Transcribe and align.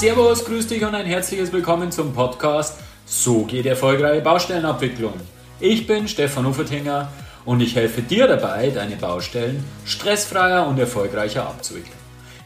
Servus, 0.00 0.46
grüß 0.46 0.66
dich 0.66 0.82
und 0.82 0.94
ein 0.94 1.04
herzliches 1.04 1.52
Willkommen 1.52 1.92
zum 1.92 2.14
Podcast 2.14 2.80
So 3.04 3.44
geht 3.44 3.66
erfolgreiche 3.66 4.22
Baustellenabwicklung. 4.22 5.12
Ich 5.60 5.86
bin 5.86 6.08
Stefan 6.08 6.46
Ufertinger 6.46 7.12
und 7.44 7.60
ich 7.60 7.76
helfe 7.76 8.00
dir 8.00 8.26
dabei, 8.26 8.70
deine 8.70 8.96
Baustellen 8.96 9.62
stressfreier 9.84 10.66
und 10.66 10.78
erfolgreicher 10.78 11.46
abzuwickeln. 11.46 11.92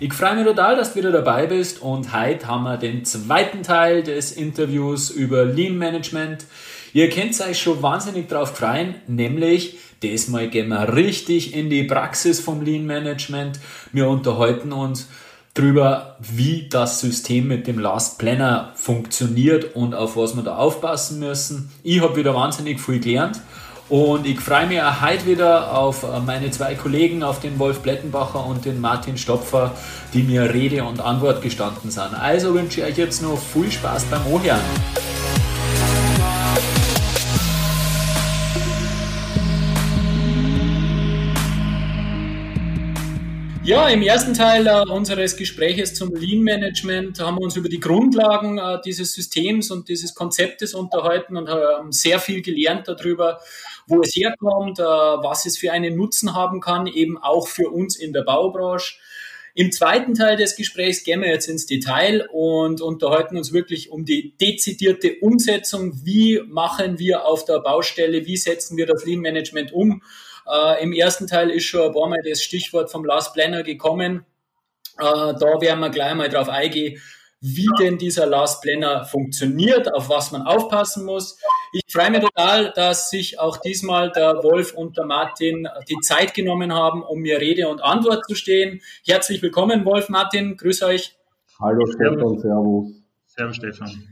Ich 0.01 0.13
freue 0.13 0.35
mich 0.35 0.47
total, 0.47 0.75
dass 0.75 0.95
du 0.95 0.99
wieder 0.99 1.13
dabei 1.13 1.47
bist 1.47 1.81
und 1.81 2.13
heute 2.13 2.49
haben 2.49 2.65
wir 2.65 2.77
den 2.77 3.05
zweiten 3.05 3.63
Teil 3.63 4.03
des 4.03 4.33
Interviews 4.33 5.11
über 5.11 5.45
Lean 5.45 5.79
Management. 5.79 6.47
Ihr 6.93 7.09
könnt 7.09 7.41
euch 7.41 7.63
schon 7.63 7.81
wahnsinnig 7.81 8.29
drauf 8.29 8.57
freuen, 8.57 8.97
nämlich 9.07 9.79
diesmal 10.03 10.49
gehen 10.49 10.71
wir 10.71 10.97
richtig 10.97 11.55
in 11.55 11.71
die 11.71 11.85
Praxis 11.85 12.41
vom 12.41 12.63
Lean 12.63 12.85
Management. 12.85 13.61
Wir 13.93 14.09
unterhalten 14.09 14.73
uns 14.73 15.07
darüber, 15.55 16.17
wie 16.19 16.69
das 16.69 17.01
System 17.01 17.47
mit 17.47 17.67
dem 17.67 17.79
Last 17.79 18.19
Planner 18.19 18.73
funktioniert 18.75 19.77
und 19.77 19.95
auf 19.95 20.17
was 20.17 20.35
wir 20.35 20.43
da 20.43 20.57
aufpassen 20.57 21.21
müssen. 21.21 21.71
Ich 21.83 22.01
habe 22.03 22.17
wieder 22.17 22.35
wahnsinnig 22.35 22.81
viel 22.81 22.99
gelernt 22.99 23.41
und 23.89 24.27
ich 24.27 24.41
freue 24.41 24.67
mich 24.67 24.83
auch 24.83 25.01
heute 25.01 25.27
wieder 25.27 25.77
auf 25.77 26.05
meine 26.27 26.51
zwei 26.51 26.75
Kollegen, 26.75 27.23
auf 27.23 27.41
den 27.41 27.59
Wolf 27.59 27.81
Blettenbacher 27.81 28.45
und 28.45 28.65
den 28.65 28.81
Martin 28.81 29.17
Stopfer, 29.17 29.73
die 30.13 30.25
mir 30.25 30.53
Rede 30.53 30.85
und 30.85 31.01
Antwort 31.01 31.41
gestanden 31.41 31.91
sind. 31.91 32.15
Also 32.21 32.55
wünsche 32.55 32.81
ich 32.81 32.87
euch 32.87 32.99
jetzt 32.99 33.23
noch 33.23 33.39
viel 33.39 33.71
Spaß 33.71 34.05
beim 34.07 34.27
Ohren. 34.27 34.61
Ja, 43.65 43.89
im 43.89 44.03
ersten 44.03 44.35
Teil 44.35 44.67
äh, 44.67 44.83
unseres 44.91 45.39
Gespräches 45.39 45.95
zum 45.95 46.15
Lean 46.15 46.43
Management 46.43 47.19
haben 47.19 47.39
wir 47.39 47.45
uns 47.45 47.57
über 47.57 47.71
die 47.71 47.81
Grundlagen 47.81 48.59
äh, 48.59 48.79
dieses 48.85 49.15
Systems 49.15 49.71
und 49.71 49.89
dieses 49.89 50.15
Konzeptes 50.15 50.75
unterhalten 50.75 51.39
und 51.39 51.49
haben 51.49 51.91
sehr 51.91 52.19
viel 52.19 52.43
gelernt 52.43 52.89
darüber, 52.89 53.41
wo 53.87 54.03
es 54.03 54.15
herkommt, 54.15 54.81
äh, 54.81 54.83
was 54.83 55.47
es 55.47 55.57
für 55.57 55.73
einen 55.73 55.97
Nutzen 55.97 56.35
haben 56.35 56.61
kann, 56.61 56.87
eben 56.87 57.17
auch 57.17 57.49
für 57.49 57.71
uns 57.71 57.97
in 57.97 58.13
der 58.13 58.21
Baubranche. 58.21 58.97
Im 59.55 59.73
zweiten 59.73 60.13
Teil 60.13 60.37
des 60.37 60.57
Gesprächs 60.57 61.03
gehen 61.03 61.23
wir 61.23 61.29
jetzt 61.29 61.49
ins 61.49 61.65
Detail 61.65 62.29
und 62.31 62.83
unterhalten 62.83 63.39
uns 63.39 63.55
wirklich 63.55 63.91
um 63.91 64.05
die 64.05 64.37
dezidierte 64.37 65.15
Umsetzung. 65.23 66.05
Wie 66.05 66.43
machen 66.47 66.99
wir 66.99 67.25
auf 67.25 67.47
der 67.47 67.61
Baustelle, 67.61 68.27
wie 68.27 68.37
setzen 68.37 68.77
wir 68.77 68.85
das 68.85 69.07
Lean 69.07 69.21
Management 69.21 69.73
um? 69.73 70.03
Äh, 70.47 70.83
Im 70.83 70.93
ersten 70.93 71.27
Teil 71.27 71.51
ist 71.51 71.65
schon 71.65 71.83
ein 71.83 71.93
paar 71.93 72.09
Mal 72.09 72.21
das 72.29 72.43
Stichwort 72.43 72.91
vom 72.91 73.05
Last 73.05 73.35
Planner 73.35 73.63
gekommen. 73.63 74.25
Äh, 74.99 75.03
da 75.03 75.61
werden 75.61 75.81
wir 75.81 75.91
gleich 75.91 76.15
mal 76.15 76.29
drauf 76.29 76.49
eingehen, 76.49 77.01
wie 77.41 77.69
denn 77.79 77.99
dieser 77.99 78.27
Last 78.27 78.63
Planner 78.63 79.05
funktioniert, 79.05 79.93
auf 79.93 80.09
was 80.09 80.33
man 80.33 80.43
aufpassen 80.43 81.05
muss. 81.05 81.39
Ich 81.73 81.83
freue 81.93 82.11
mich 82.11 82.21
total, 82.21 82.73
dass 82.75 83.11
sich 83.11 83.39
auch 83.39 83.59
diesmal 83.59 84.11
der 84.13 84.43
Wolf 84.43 84.73
und 84.73 84.97
der 84.97 85.05
Martin 85.05 85.69
die 85.89 85.99
Zeit 86.01 86.33
genommen 86.33 86.73
haben, 86.73 87.03
um 87.03 87.21
mir 87.21 87.41
Rede 87.41 87.69
und 87.69 87.83
Antwort 87.83 88.25
zu 88.27 88.35
stehen. 88.35 88.81
Herzlich 89.05 89.43
willkommen, 89.43 89.85
Wolf, 89.85 90.09
Martin, 90.09 90.57
grüß 90.57 90.83
euch. 90.85 91.17
Hallo 91.61 91.85
Stefan, 91.87 92.39
Servus. 92.39 93.05
Servus 93.27 93.57
Stefan. 93.57 94.09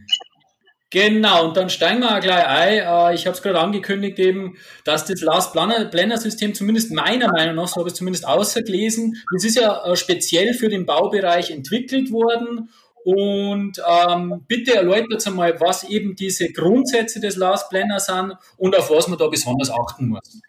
Genau, 0.93 1.49
und 1.49 1.57
dann 1.57 1.71
steigen 1.71 2.01
wir 2.01 2.21
gleich 2.21 2.47
ein. 2.47 3.13
Äh, 3.13 3.15
ich 3.15 3.27
habe 3.27 3.35
es 3.35 3.43
gerade 3.43 3.59
angekündigt, 3.59 4.19
eben, 4.19 4.59
dass 4.85 5.07
das 5.07 5.23
Last 5.23 5.55
Planner 5.55 6.19
System 6.19 6.55
zumindest 6.55 6.93
meiner 6.93 7.33
Meinung 7.33 7.57
nach, 7.57 7.69
so 7.69 7.77
habe 7.77 7.89
ich 7.89 7.95
es 7.95 7.99
zumindest 7.99 8.29
außergelesen, 8.29 9.17
das 9.33 9.45
ist 9.45 9.57
ja 9.57 9.87
äh, 9.87 9.97
speziell 9.97 10.53
für 10.53 10.69
den 10.69 10.85
Baubereich 10.85 11.51
entwickelt 11.51 12.13
worden. 12.13 12.69
Und 13.05 13.83
ähm, 13.89 14.45
bitte 14.47 14.75
erläutert 14.75 15.27
einmal, 15.27 15.59
was 15.61 15.83
eben 15.85 16.15
diese 16.15 16.53
Grundsätze 16.53 17.21
des 17.21 17.37
Last 17.37 17.71
Planner 17.71 17.99
sind 17.99 18.35
und 18.59 18.77
auf 18.77 18.91
was 18.91 19.09
man 19.09 19.19
da 19.19 19.29
besonders 19.29 19.71
achten 19.71 20.09
muss. 20.09 20.41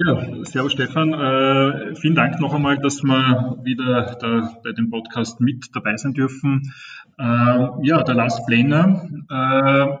Ja, 0.00 0.44
servus 0.44 0.72
Stefan. 0.72 1.12
Äh, 1.12 1.94
vielen 1.94 2.16
Dank 2.16 2.40
noch 2.40 2.52
einmal, 2.52 2.78
dass 2.78 3.04
wir 3.04 3.58
wieder 3.62 4.16
da 4.20 4.52
bei 4.64 4.72
dem 4.72 4.90
Podcast 4.90 5.40
mit 5.40 5.66
dabei 5.72 5.96
sein 5.96 6.14
dürfen. 6.14 6.74
Äh, 7.16 7.22
ja, 7.22 8.02
der 8.02 8.16
Last 8.16 8.44
Planner 8.44 9.08
äh, 9.30 9.98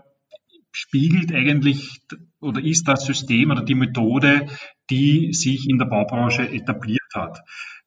spiegelt 0.72 1.32
eigentlich 1.32 2.00
oder 2.40 2.60
ist 2.60 2.88
das 2.88 3.04
System 3.04 3.52
oder 3.52 3.62
die 3.62 3.76
Methode, 3.76 4.46
die 4.90 5.32
sich 5.32 5.68
in 5.68 5.78
der 5.78 5.86
Baubranche 5.86 6.42
etabliert 6.50 7.14
hat. 7.14 7.38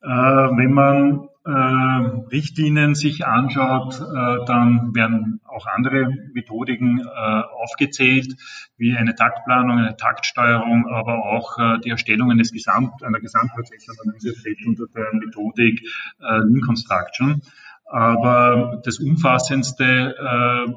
Äh, 0.02 0.08
wenn 0.08 0.72
man 0.72 1.28
Richtlinien 1.52 2.96
sich 2.96 3.26
anschaut, 3.26 4.02
äh, 4.02 4.46
dann 4.46 4.94
werden 4.94 5.40
auch 5.46 5.66
andere 5.68 6.10
Methodiken 6.34 7.00
äh, 7.00 7.06
aufgezählt, 7.06 8.36
wie 8.78 8.96
eine 8.96 9.16
Taktplanung, 9.16 9.78
eine 9.78 9.96
Taktsteuerung, 9.96 10.88
aber 10.88 11.26
auch 11.26 11.58
äh, 11.58 11.80
die 11.80 11.90
Erstellung 11.90 12.32
eines 12.32 12.52
Gesamt, 12.52 13.04
einer 13.04 13.20
Gesamtprozessanalyse 13.20 14.34
fällt 14.34 14.66
unter 14.66 14.86
der 14.94 15.14
Methodik 15.14 15.82
äh, 16.20 16.40
Lean 16.40 16.62
Construction. 16.62 17.42
Aber 17.86 18.82
das 18.84 19.00
umfassendste 19.00 20.16
äh, 20.18 20.72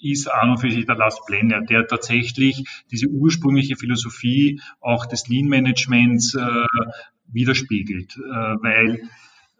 ist 0.00 0.28
an 0.28 0.50
und 0.50 0.58
für 0.58 0.70
sich 0.70 0.86
der 0.86 0.94
Last 0.94 1.26
Planner, 1.26 1.62
der 1.62 1.86
tatsächlich 1.86 2.64
diese 2.90 3.08
ursprüngliche 3.08 3.76
Philosophie 3.76 4.60
auch 4.80 5.06
des 5.06 5.28
Lean 5.28 5.48
Managements 5.48 6.34
äh, 6.34 6.66
widerspiegelt, 7.26 8.16
äh, 8.16 8.20
weil 8.20 9.02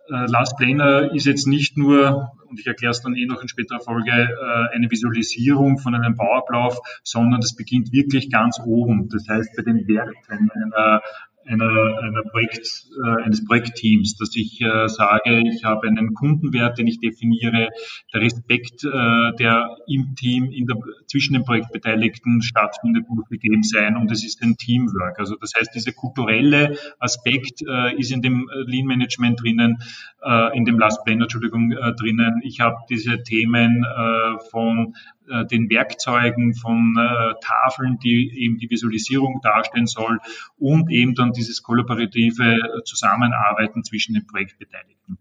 Last 0.08 0.56
Planner 0.56 1.12
ist 1.14 1.26
jetzt 1.26 1.46
nicht 1.46 1.76
nur, 1.76 2.32
und 2.46 2.58
ich 2.58 2.66
erkläre 2.66 2.92
es 2.92 3.02
dann 3.02 3.14
eh 3.14 3.26
noch 3.26 3.42
in 3.42 3.48
späterer 3.48 3.80
Folge, 3.80 4.10
äh, 4.10 4.74
eine 4.74 4.90
Visualisierung 4.90 5.78
von 5.78 5.94
einem 5.94 6.16
Bauablauf, 6.16 6.78
sondern 7.02 7.40
das 7.40 7.54
beginnt 7.54 7.92
wirklich 7.92 8.30
ganz 8.30 8.60
oben. 8.64 9.08
Das 9.08 9.28
heißt, 9.28 9.56
bei 9.56 9.62
den 9.62 9.86
Werten 9.86 10.50
einer 10.50 11.02
einer, 11.48 11.98
einer 12.02 12.22
Projekt, 12.22 12.86
äh, 13.04 13.22
eines 13.24 13.44
Projektteams, 13.44 14.16
dass 14.16 14.34
ich 14.36 14.60
äh, 14.60 14.88
sage, 14.88 15.42
ich 15.48 15.64
habe 15.64 15.88
einen 15.88 16.14
Kundenwert, 16.14 16.78
den 16.78 16.86
ich 16.86 17.00
definiere, 17.00 17.68
der 18.12 18.20
Respekt, 18.20 18.84
äh, 18.84 19.32
der 19.38 19.76
im 19.86 20.14
Team, 20.14 20.50
in 20.52 20.66
der, 20.66 20.76
zwischen 21.06 21.32
den 21.32 21.44
Projektbeteiligten 21.44 22.42
stattfindet, 22.42 23.08
muss 23.08 23.28
gegeben 23.28 23.62
sein 23.62 23.96
und 23.96 24.10
es 24.10 24.24
ist 24.24 24.42
ein 24.42 24.56
Teamwork. 24.56 25.18
Also 25.18 25.36
das 25.40 25.52
heißt, 25.58 25.74
dieser 25.74 25.92
kulturelle 25.92 26.76
Aspekt 26.98 27.62
äh, 27.62 27.96
ist 27.96 28.12
in 28.12 28.22
dem 28.22 28.48
Lean 28.66 28.86
Management 28.86 29.40
drinnen, 29.40 29.78
äh, 30.22 30.56
in 30.56 30.64
dem 30.64 30.78
Last 30.78 31.04
Plan, 31.04 31.20
Entschuldigung, 31.20 31.72
äh, 31.72 31.94
drinnen. 31.94 32.40
Ich 32.42 32.60
habe 32.60 32.76
diese 32.88 33.22
Themen 33.22 33.84
äh, 33.84 34.38
von 34.50 34.94
äh, 35.30 35.46
den 35.46 35.68
Werkzeugen, 35.70 36.54
von 36.54 36.94
äh, 36.98 37.34
Tafeln, 37.40 37.98
die 37.98 38.44
eben 38.44 38.58
die 38.58 38.70
Visualisierung 38.70 39.40
darstellen 39.42 39.86
soll 39.86 40.18
und 40.56 40.90
eben 40.90 41.14
dann 41.14 41.32
dieses 41.32 41.62
kollaborative 41.62 42.82
Zusammenarbeiten 42.84 43.84
zwischen 43.84 44.14
den 44.14 44.26
Projektbeteiligten. 44.26 45.18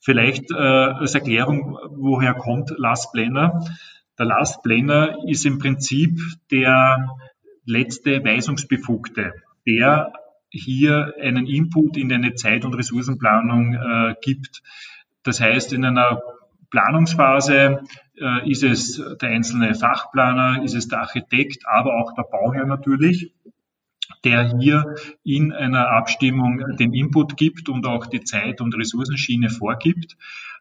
Vielleicht 0.00 0.50
äh, 0.50 0.54
als 0.54 1.14
Erklärung, 1.14 1.78
woher 1.90 2.34
kommt 2.34 2.72
Last 2.76 3.12
Planner? 3.12 3.64
Der 4.18 4.26
Last 4.26 4.62
Planner 4.62 5.16
ist 5.26 5.44
im 5.44 5.58
Prinzip 5.58 6.20
der 6.50 7.08
letzte 7.64 8.24
Weisungsbefugte, 8.24 9.34
der 9.66 10.12
hier 10.48 11.14
einen 11.20 11.46
Input 11.46 11.96
in 11.96 12.12
eine 12.12 12.34
Zeit- 12.34 12.64
und 12.64 12.74
Ressourcenplanung 12.74 13.74
äh, 13.74 14.14
gibt. 14.22 14.62
Das 15.22 15.40
heißt, 15.40 15.72
in 15.72 15.84
einer 15.84 16.22
Planungsphase 16.76 17.84
äh, 18.20 18.50
ist 18.50 18.62
es 18.62 19.02
der 19.22 19.30
einzelne 19.30 19.74
Fachplaner, 19.74 20.62
ist 20.62 20.74
es 20.74 20.88
der 20.88 21.00
Architekt, 21.00 21.64
aber 21.66 21.94
auch 21.94 22.12
der 22.12 22.24
Bauherr 22.24 22.66
natürlich, 22.66 23.32
der 24.24 24.58
hier 24.58 24.94
in 25.24 25.54
einer 25.54 25.88
Abstimmung 25.88 26.76
den 26.76 26.92
Input 26.92 27.38
gibt 27.38 27.70
und 27.70 27.86
auch 27.86 28.04
die 28.04 28.20
Zeit- 28.20 28.60
und 28.60 28.76
Ressourcenschiene 28.76 29.48
vorgibt. 29.48 30.18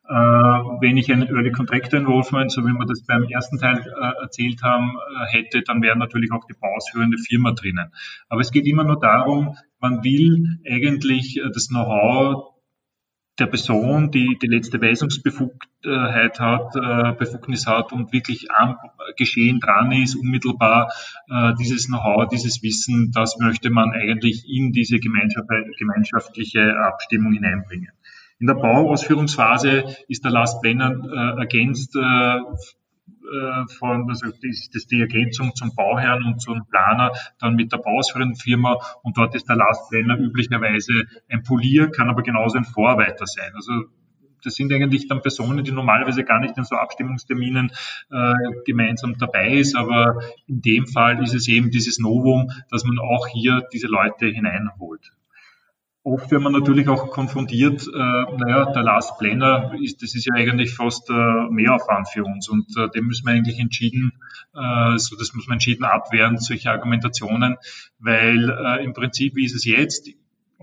Äh, 0.07 0.13
wenn 0.13 0.95
ich 0.95 1.11
einen 1.11 1.27
Early 1.27 1.51
Contractor 1.51 1.99
Involvement, 1.99 2.49
so 2.49 2.61
wie 2.61 2.71
wir 2.71 2.85
das 2.85 3.03
beim 3.05 3.23
ersten 3.23 3.59
Teil 3.59 3.79
äh, 3.79 4.21
erzählt 4.21 4.63
haben, 4.63 4.93
äh, 4.95 5.37
hätte, 5.37 5.63
dann 5.63 5.81
wäre 5.81 5.97
natürlich 5.97 6.31
auch 6.31 6.45
die 6.45 6.53
bauausführende 6.53 7.17
Firma 7.17 7.51
drinnen. 7.51 7.91
Aber 8.29 8.39
es 8.39 8.51
geht 8.51 8.67
immer 8.67 8.85
nur 8.85 9.01
darum, 9.01 9.57
man 9.81 10.01
will 10.05 10.59
eigentlich 10.65 11.37
äh, 11.37 11.49
das 11.51 11.67
Know-how 11.67 12.54
der 13.39 13.47
Person, 13.47 14.11
die 14.11 14.37
die 14.41 14.47
letzte 14.47 14.81
Weisungsbefugtheit 14.81 16.39
hat, 16.39 16.75
äh, 16.75 17.13
Befugnis 17.17 17.67
hat 17.67 17.91
und 17.91 18.13
wirklich 18.13 18.49
am 18.51 18.77
Geschehen 19.17 19.59
dran 19.59 19.91
ist, 19.91 20.15
unmittelbar 20.15 20.91
äh, 21.29 21.53
dieses 21.59 21.87
Know-how, 21.87 22.27
dieses 22.29 22.63
Wissen, 22.63 23.11
das 23.13 23.37
möchte 23.37 23.69
man 23.69 23.91
eigentlich 23.91 24.45
in 24.47 24.71
diese 24.71 24.99
gemeinschaftliche 24.99 26.77
Abstimmung 26.77 27.33
hineinbringen. 27.33 27.91
In 28.39 28.47
der 28.47 28.55
Bauausführungsphase 28.55 29.85
ist 30.07 30.23
der 30.23 30.31
Last 30.31 30.61
Planner 30.61 30.91
äh, 30.91 31.39
ergänzt 31.39 31.95
von, 33.79 34.09
also 34.09 34.27
das, 34.27 34.69
das 34.73 34.87
die 34.87 35.01
Ergänzung 35.01 35.53
zum 35.55 35.73
Bauherrn 35.75 36.23
und 36.23 36.41
zum 36.41 36.65
Planer, 36.69 37.11
dann 37.39 37.55
mit 37.55 37.71
der 37.71 37.77
bauausführenden 37.77 38.35
Firma 38.35 38.77
und 39.03 39.17
dort 39.17 39.35
ist 39.35 39.47
der 39.49 39.55
Last 39.55 39.91
üblicherweise 39.91 41.05
ein 41.29 41.43
Polier, 41.43 41.89
kann 41.89 42.09
aber 42.09 42.23
genauso 42.23 42.57
ein 42.57 42.65
Vorarbeiter 42.65 43.25
sein. 43.25 43.51
Also 43.55 43.71
das 44.45 44.55
sind 44.55 44.71
eigentlich 44.71 45.07
dann 45.07 45.21
Personen, 45.21 45.63
die 45.63 45.71
normalerweise 45.71 46.23
gar 46.23 46.39
nicht 46.39 46.57
in 46.57 46.63
so 46.63 46.75
Abstimmungsterminen 46.75 47.71
äh, 48.11 48.33
gemeinsam 48.65 49.17
dabei 49.17 49.55
ist, 49.55 49.75
aber 49.75 50.21
in 50.47 50.61
dem 50.61 50.87
Fall 50.87 51.21
ist 51.23 51.33
es 51.33 51.47
eben 51.47 51.71
dieses 51.71 51.99
Novum, 51.99 52.51
dass 52.69 52.85
man 52.85 52.99
auch 52.99 53.27
hier 53.27 53.63
diese 53.73 53.87
Leute 53.87 54.27
hineinholt. 54.27 55.11
Oft 56.07 56.29
wird 56.29 56.43
man 56.43 56.53
natürlich 56.53 56.87
auch 56.87 57.09
konfrontiert, 57.09 57.87
äh, 57.87 57.97
naja, 57.97 58.71
der 58.71 58.83
Last 58.83 59.17
Planner 59.17 59.73
ist, 59.81 60.03
das 60.03 60.13
ist 60.13 60.27
ja 60.27 60.35
eigentlich 60.35 60.75
fast 60.75 61.09
äh, 61.09 61.13
Mehraufwand 61.49 62.07
für 62.07 62.23
uns 62.23 62.47
und 62.47 62.67
äh, 62.77 62.89
dem 62.89 63.07
müssen 63.07 63.25
wir 63.25 63.33
eigentlich 63.33 63.57
entschieden, 63.57 64.11
äh, 64.53 64.99
so 64.99 65.15
das 65.15 65.33
muss 65.33 65.47
man 65.47 65.55
entschieden 65.55 65.83
abwehren, 65.83 66.37
solche 66.37 66.69
Argumentationen, 66.69 67.55
weil 67.97 68.51
äh, 68.51 68.83
im 68.83 68.93
Prinzip, 68.93 69.35
wie 69.35 69.45
ist 69.45 69.55
es 69.55 69.65
jetzt? 69.65 70.09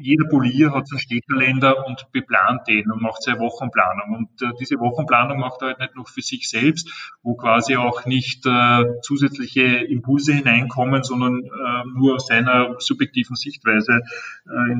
Jeder 0.00 0.28
Polier 0.28 0.72
hat 0.72 0.88
seinen 0.88 0.98
Stehkalender 0.98 1.86
und 1.86 2.10
beplant 2.12 2.66
den 2.68 2.90
und 2.90 3.02
macht 3.02 3.22
seine 3.22 3.40
Wochenplanung. 3.40 4.16
Und 4.16 4.42
äh, 4.42 4.52
diese 4.60 4.78
Wochenplanung 4.78 5.38
macht 5.38 5.62
er 5.62 5.68
halt 5.68 5.80
nicht 5.80 5.96
nur 5.96 6.06
für 6.06 6.22
sich 6.22 6.48
selbst, 6.48 7.14
wo 7.22 7.34
quasi 7.34 7.76
auch 7.76 8.04
nicht 8.06 8.46
äh, 8.46 8.84
zusätzliche 9.02 9.62
Impulse 9.62 10.32
hineinkommen, 10.32 11.02
sondern 11.02 11.42
äh, 11.42 11.84
nur 11.94 12.14
aus 12.14 12.26
seiner 12.26 12.76
subjektiven 12.78 13.36
Sichtweise 13.36 14.00
äh, 14.46 14.72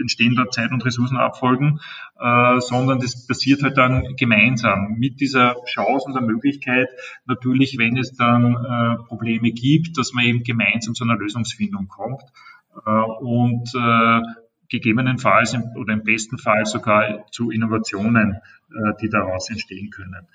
entstehen 0.00 0.34
da 0.36 0.50
Zeit 0.50 0.70
und 0.70 0.84
Ressourcen 0.84 1.16
abfolgen, 1.16 1.80
äh, 2.20 2.60
sondern 2.60 3.00
das 3.00 3.26
passiert 3.26 3.62
halt 3.62 3.76
dann 3.78 4.16
gemeinsam 4.16 4.96
mit 4.98 5.20
dieser 5.20 5.56
Chance 5.64 6.06
und 6.06 6.14
der 6.14 6.22
Möglichkeit, 6.22 6.88
natürlich, 7.26 7.78
wenn 7.78 7.96
es 7.96 8.14
dann 8.14 8.54
äh, 8.54 9.04
Probleme 9.06 9.50
gibt, 9.52 9.96
dass 9.98 10.12
man 10.12 10.24
eben 10.24 10.42
gemeinsam 10.42 10.94
zu 10.94 11.04
einer 11.04 11.16
Lösungsfindung 11.16 11.88
kommt. 11.88 12.22
Äh, 12.84 12.90
und 12.90 13.70
äh, 13.74 14.20
gegebenenfalls 14.68 15.56
oder 15.76 15.92
im 15.92 16.02
besten 16.02 16.38
Fall 16.38 16.66
sogar 16.66 17.26
zu 17.30 17.50
Innovationen, 17.50 18.34
äh, 18.70 18.92
die 19.00 19.08
daraus 19.08 19.48
entstehen 19.50 19.90
können. 19.90 20.26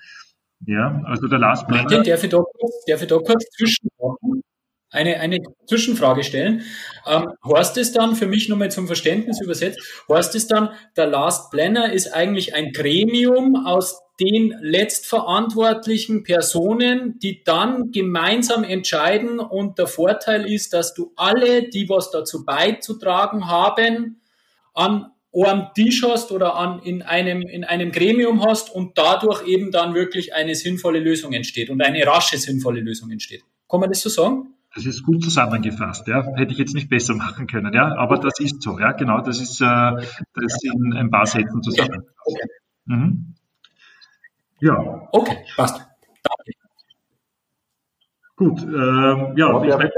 Ja, 0.64 1.02
also 1.04 1.26
der 1.26 1.38
Last 1.38 1.68
Martin, 1.68 2.02
darf 2.04 2.22
ich 2.22 2.30
da 2.30 2.38
kurz, 2.38 2.84
darf 2.86 3.02
ich 3.02 3.08
da 3.08 3.18
kurz 3.18 3.44
zwischenfragen? 3.50 4.42
Eine, 4.92 5.20
eine 5.20 5.38
Zwischenfrage 5.66 6.22
stellen. 6.22 6.62
Ähm, 7.06 7.32
heißt 7.44 7.78
es 7.78 7.92
dann, 7.92 8.14
für 8.14 8.26
mich 8.26 8.48
nochmal 8.48 8.70
zum 8.70 8.86
Verständnis 8.86 9.40
übersetzt, 9.40 9.80
heißt 10.08 10.34
es 10.34 10.46
dann, 10.46 10.70
der 10.96 11.06
Last 11.06 11.50
Planner 11.50 11.92
ist 11.92 12.08
eigentlich 12.14 12.54
ein 12.54 12.72
Gremium 12.72 13.66
aus 13.66 14.02
den 14.20 14.54
letztverantwortlichen 14.60 16.22
Personen, 16.22 17.18
die 17.18 17.42
dann 17.42 17.90
gemeinsam 17.90 18.62
entscheiden 18.62 19.40
und 19.40 19.78
der 19.78 19.86
Vorteil 19.86 20.46
ist, 20.46 20.72
dass 20.74 20.94
du 20.94 21.12
alle, 21.16 21.68
die 21.68 21.88
was 21.88 22.10
dazu 22.10 22.44
beizutragen 22.44 23.48
haben, 23.48 24.20
an 24.74 25.10
einem 25.34 25.68
Tisch 25.74 26.02
hast 26.06 26.30
oder 26.30 26.56
an, 26.56 26.80
in, 26.82 27.02
einem, 27.02 27.42
in 27.42 27.64
einem 27.64 27.90
Gremium 27.90 28.44
hast 28.44 28.70
und 28.70 28.98
dadurch 28.98 29.46
eben 29.46 29.72
dann 29.72 29.94
wirklich 29.94 30.34
eine 30.34 30.54
sinnvolle 30.54 30.98
Lösung 31.00 31.32
entsteht 31.32 31.70
und 31.70 31.80
eine 31.80 32.06
rasche 32.06 32.36
sinnvolle 32.36 32.80
Lösung 32.80 33.10
entsteht. 33.10 33.42
Kann 33.68 33.80
man 33.80 33.88
das 33.88 34.02
so 34.02 34.10
sagen? 34.10 34.54
Das 34.74 34.86
ist 34.86 35.02
gut 35.02 35.22
zusammengefasst, 35.22 36.08
ja. 36.08 36.24
Hätte 36.34 36.52
ich 36.52 36.58
jetzt 36.58 36.74
nicht 36.74 36.88
besser 36.88 37.14
machen 37.14 37.46
können, 37.46 37.74
ja. 37.74 37.94
Aber 37.96 38.18
das 38.18 38.40
ist 38.40 38.62
so, 38.62 38.78
ja, 38.78 38.92
genau. 38.92 39.20
Das 39.20 39.40
ist 39.40 39.60
äh, 39.60 39.64
das 39.64 40.62
in 40.62 40.94
ein 40.94 41.10
paar 41.10 41.26
Sätzen 41.26 41.62
zusammen. 41.62 42.04
Okay. 42.24 42.48
Mhm. 42.86 43.34
Ja. 44.60 45.08
Okay, 45.12 45.38
passt. 45.56 45.76
Danke. 45.76 46.52
Gut, 48.36 48.62
äh, 48.62 49.38
ja, 49.38 49.62
ich 49.62 49.92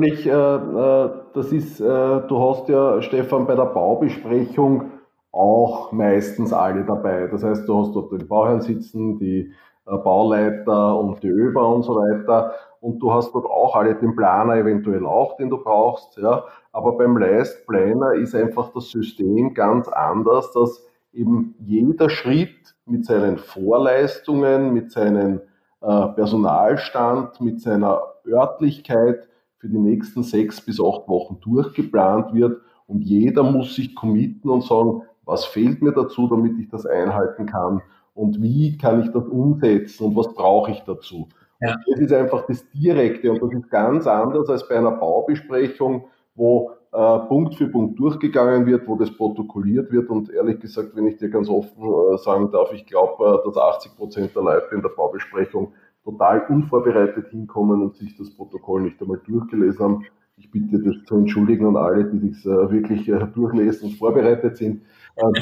nämlich, 0.00 0.26
äh, 0.26 0.30
äh, 0.30 1.10
das 1.34 1.52
ist, 1.52 1.80
äh, 1.80 1.84
du 1.84 2.40
hast 2.40 2.68
ja, 2.68 3.02
Stefan, 3.02 3.46
bei 3.46 3.54
der 3.54 3.66
Baubesprechung 3.66 4.92
auch 5.32 5.92
meistens 5.92 6.52
alle 6.52 6.84
dabei. 6.84 7.26
Das 7.26 7.42
heißt, 7.42 7.68
du 7.68 7.78
hast 7.78 7.94
dort 7.94 8.12
den 8.12 8.26
Bauherrn 8.26 8.60
sitzen, 8.60 9.18
die 9.18 9.52
äh, 9.86 9.96
Bauleiter 9.96 10.98
und 10.98 11.22
die 11.22 11.28
ÖBA 11.28 11.62
und 11.62 11.82
so 11.82 11.94
weiter. 11.96 12.54
Und 12.80 13.00
du 13.00 13.12
hast 13.12 13.34
dort 13.34 13.46
auch 13.46 13.74
alle 13.74 13.94
den 13.94 14.14
Planer 14.14 14.54
eventuell 14.54 15.04
auch, 15.04 15.36
den 15.36 15.50
du 15.50 15.58
brauchst. 15.58 16.16
Ja. 16.18 16.44
Aber 16.72 16.96
beim 16.96 17.16
Leist 17.16 17.66
Planner 17.66 18.14
ist 18.14 18.34
einfach 18.34 18.72
das 18.72 18.90
System 18.90 19.54
ganz 19.54 19.88
anders, 19.88 20.52
dass 20.52 20.86
eben 21.12 21.54
jeder 21.58 22.10
Schritt 22.10 22.76
mit 22.86 23.04
seinen 23.04 23.38
Vorleistungen, 23.38 24.72
mit 24.72 24.92
seinem 24.92 25.40
äh, 25.80 26.06
Personalstand, 26.08 27.40
mit 27.40 27.60
seiner 27.60 28.00
Örtlichkeit 28.26 29.28
für 29.58 29.68
die 29.68 29.78
nächsten 29.78 30.22
sechs 30.22 30.60
bis 30.60 30.80
acht 30.80 31.08
Wochen 31.08 31.38
durchgeplant 31.40 32.32
wird 32.34 32.60
und 32.86 33.02
jeder 33.02 33.42
muss 33.42 33.74
sich 33.74 33.94
committen 33.94 34.50
und 34.50 34.64
sagen, 34.64 35.02
was 35.24 35.44
fehlt 35.44 35.82
mir 35.82 35.92
dazu, 35.92 36.26
damit 36.28 36.58
ich 36.58 36.68
das 36.68 36.86
einhalten 36.86 37.46
kann 37.46 37.82
und 38.14 38.40
wie 38.40 38.78
kann 38.78 39.02
ich 39.02 39.10
das 39.12 39.26
umsetzen 39.26 40.06
und 40.06 40.16
was 40.16 40.32
brauche 40.34 40.70
ich 40.70 40.80
dazu. 40.80 41.28
Ja. 41.60 41.76
Das 41.86 42.00
ist 42.00 42.12
einfach 42.12 42.46
das 42.46 42.68
Direkte 42.70 43.32
und 43.32 43.42
das 43.42 43.52
ist 43.52 43.70
ganz 43.70 44.06
anders 44.06 44.48
als 44.48 44.68
bei 44.68 44.76
einer 44.76 44.92
Baubesprechung, 44.92 46.08
wo 46.34 46.72
äh, 46.92 47.18
Punkt 47.26 47.56
für 47.56 47.68
Punkt 47.68 47.98
durchgegangen 47.98 48.64
wird, 48.64 48.86
wo 48.86 48.96
das 48.96 49.10
protokolliert 49.10 49.92
wird. 49.92 50.08
Und 50.08 50.30
ehrlich 50.30 50.60
gesagt, 50.60 50.94
wenn 50.94 51.06
ich 51.06 51.16
dir 51.16 51.28
ganz 51.28 51.48
offen 51.48 51.82
äh, 51.82 52.18
sagen 52.18 52.50
darf, 52.50 52.72
ich 52.72 52.86
glaube, 52.86 53.40
äh, 53.42 53.46
dass 53.46 53.56
80 53.56 53.96
Prozent 53.96 54.34
der 54.34 54.42
Leute 54.42 54.74
in 54.74 54.82
der 54.82 54.88
Baubesprechung 54.90 55.72
total 56.04 56.46
unvorbereitet 56.48 57.28
hinkommen 57.28 57.82
und 57.82 57.96
sich 57.96 58.16
das 58.16 58.30
Protokoll 58.34 58.82
nicht 58.82 59.00
einmal 59.02 59.20
durchgelesen 59.26 59.80
haben. 59.80 60.06
Ich 60.36 60.50
bitte 60.50 60.80
das 60.80 60.94
zu 61.04 61.16
entschuldigen 61.16 61.66
an 61.66 61.76
alle, 61.76 62.04
die 62.04 62.30
sich 62.30 62.46
äh, 62.46 62.70
wirklich 62.70 63.08
äh, 63.08 63.26
durchlesen 63.34 63.90
und 63.90 63.96
vorbereitet 63.96 64.56
sind. 64.56 64.82
Ähm, 65.16 65.32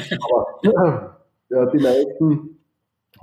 aber 0.59 1.17
die 1.71 1.83
meisten 1.83 2.57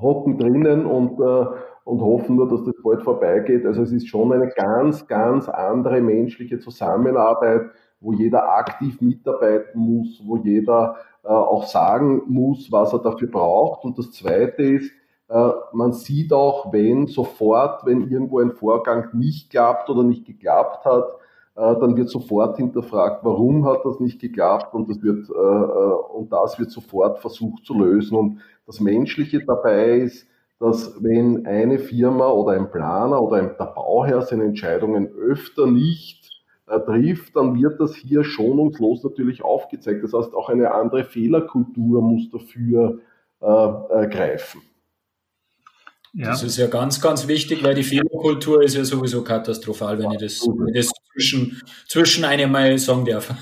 hocken 0.01 0.39
drinnen 0.39 0.87
und, 0.87 1.21
äh, 1.21 1.47
und 1.85 2.01
hoffen 2.01 2.37
nur, 2.37 2.49
dass 2.49 2.65
das 2.65 2.75
bald 2.83 3.03
vorbeigeht. 3.03 3.65
Also 3.67 3.83
es 3.83 3.93
ist 3.93 4.09
schon 4.09 4.33
eine 4.33 4.49
ganz, 4.49 5.07
ganz 5.07 5.49
andere 5.49 6.01
menschliche 6.01 6.59
Zusammenarbeit 6.59 7.71
wo 8.05 8.13
jeder 8.13 8.49
aktiv 8.51 9.01
mitarbeiten 9.01 9.81
muss, 9.81 10.23
wo 10.25 10.37
jeder 10.37 10.97
äh, 11.25 11.29
auch 11.29 11.65
sagen 11.65 12.23
muss, 12.27 12.71
was 12.71 12.93
er 12.93 12.99
dafür 12.99 13.29
braucht. 13.29 13.85
Und 13.85 13.99
das 13.99 14.13
Zweite 14.13 14.63
ist, 14.63 14.93
äh, 15.29 15.51
man 15.73 15.93
sieht 15.93 16.33
auch, 16.33 16.73
wenn 16.73 17.07
sofort, 17.07 17.87
wenn 17.87 18.11
irgendwo 18.11 18.41
ein 18.41 18.53
Vorgang 18.53 19.09
nicht 19.15 19.51
klappt 19.51 19.89
oder 19.89 20.03
nicht 20.03 20.27
geklappt 20.27 20.85
hat, 20.85 21.07
äh, 21.57 21.81
dann 21.81 21.97
wird 21.97 22.11
sofort 22.11 22.59
hinterfragt, 22.59 23.25
warum 23.25 23.65
hat 23.65 23.85
das 23.85 24.01
nicht 24.01 24.21
geklappt 24.21 24.75
und 24.75 24.91
das 24.91 25.03
wird, 25.03 25.29
äh, 25.31 25.33
äh, 25.33 26.17
und 26.17 26.31
das 26.31 26.59
wird 26.59 26.71
sofort 26.71 27.21
versucht 27.21 27.65
zu 27.65 27.75
lösen. 27.79 28.17
Und 28.19 28.41
das 28.67 28.81
Menschliche 28.81 29.43
dabei 29.45 29.99
ist, 29.99 30.27
dass 30.65 30.95
wenn 31.03 31.45
eine 31.45 31.79
Firma 31.79 32.27
oder 32.29 32.53
ein 32.53 32.71
Planer 32.71 33.21
oder 33.21 33.37
ein, 33.37 33.51
der 33.59 33.67
Bauherr 33.67 34.23
seine 34.23 34.45
Entscheidungen 34.45 35.09
öfter 35.09 35.67
nicht 35.67 36.43
äh, 36.67 36.81
trifft, 36.81 37.37
dann 37.37 37.61
wird 37.61 37.79
das 37.81 37.95
hier 37.95 38.25
schonungslos 38.25 39.05
natürlich 39.05 39.45
aufgezeigt. 39.45 40.03
Das 40.03 40.15
heißt, 40.15 40.33
auch 40.35 40.49
eine 40.49 40.73
andere 40.73 41.05
Fehlerkultur 41.05 42.01
muss 42.01 42.31
dafür 42.31 43.01
äh, 43.43 43.47
äh, 43.47 44.09
greifen. 44.09 44.63
Ja. 46.15 46.29
Das 46.29 46.43
ist 46.43 46.57
ja 46.57 46.69
ganz, 46.69 46.99
ganz 46.99 47.29
wichtig, 47.29 47.63
weil 47.63 47.75
die 47.75 47.83
Fehlerkultur 47.83 48.63
ist 48.63 48.75
ja 48.75 48.85
sowieso 48.85 49.23
katastrophal, 49.23 49.99
wenn 49.99 50.13
ich 50.13 50.21
das, 50.21 50.41
wenn 50.47 50.69
ich 50.69 50.87
das 50.87 50.93
zwischen, 51.13 51.61
zwischen 51.87 52.25
einem 52.25 52.51
mal 52.51 52.79
sagen 52.79 53.05
darf. 53.05 53.35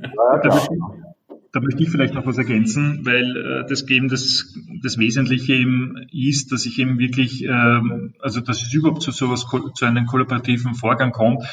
Ja, 0.00 0.42
ich, 0.42 0.68
da 1.54 1.60
möchte 1.60 1.84
ich 1.84 1.90
vielleicht 1.90 2.14
noch 2.14 2.26
was 2.26 2.36
ergänzen, 2.36 3.06
weil 3.06 3.36
äh, 3.36 3.68
das 3.68 3.88
eben 3.88 4.08
das, 4.08 4.52
das 4.82 4.98
Wesentliche 4.98 5.54
eben 5.54 6.04
ist, 6.10 6.50
dass 6.50 6.66
ich 6.66 6.80
eben 6.80 6.98
wirklich, 6.98 7.44
ähm, 7.44 8.12
also 8.18 8.40
dass 8.40 8.60
es 8.60 8.74
überhaupt 8.74 9.02
zu 9.02 9.12
sowas, 9.12 9.46
zu 9.74 9.84
einem 9.84 10.06
kollaborativen 10.06 10.74
Vorgang 10.74 11.12
kommt, 11.12 11.44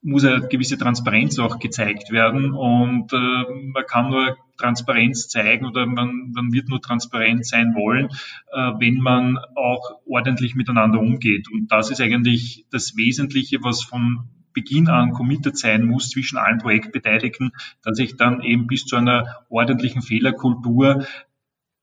muss 0.00 0.24
eine 0.24 0.46
gewisse 0.46 0.78
Transparenz 0.78 1.40
auch 1.40 1.58
gezeigt 1.58 2.12
werden 2.12 2.52
und 2.52 3.12
äh, 3.12 3.16
man 3.16 3.84
kann 3.88 4.10
nur 4.10 4.36
Transparenz 4.58 5.26
zeigen 5.26 5.66
oder 5.66 5.86
man, 5.86 6.30
man 6.32 6.52
wird 6.52 6.68
nur 6.68 6.80
transparent 6.80 7.44
sein 7.44 7.74
wollen, 7.74 8.06
äh, 8.52 8.78
wenn 8.78 8.98
man 8.98 9.38
auch 9.56 10.02
ordentlich 10.06 10.54
miteinander 10.54 11.00
umgeht. 11.00 11.48
Und 11.50 11.72
das 11.72 11.90
ist 11.90 12.00
eigentlich 12.00 12.64
das 12.70 12.96
Wesentliche, 12.96 13.58
was 13.64 13.82
von 13.82 14.28
Beginn 14.56 14.88
an 14.88 15.12
committed 15.12 15.58
sein 15.58 15.84
muss 15.84 16.08
zwischen 16.08 16.38
allen 16.38 16.58
Projektbeteiligten, 16.58 17.52
dass 17.82 17.98
ich 17.98 18.16
dann 18.16 18.40
eben 18.40 18.66
bis 18.66 18.86
zu 18.86 18.96
einer 18.96 19.44
ordentlichen 19.50 20.00
Fehlerkultur 20.00 21.06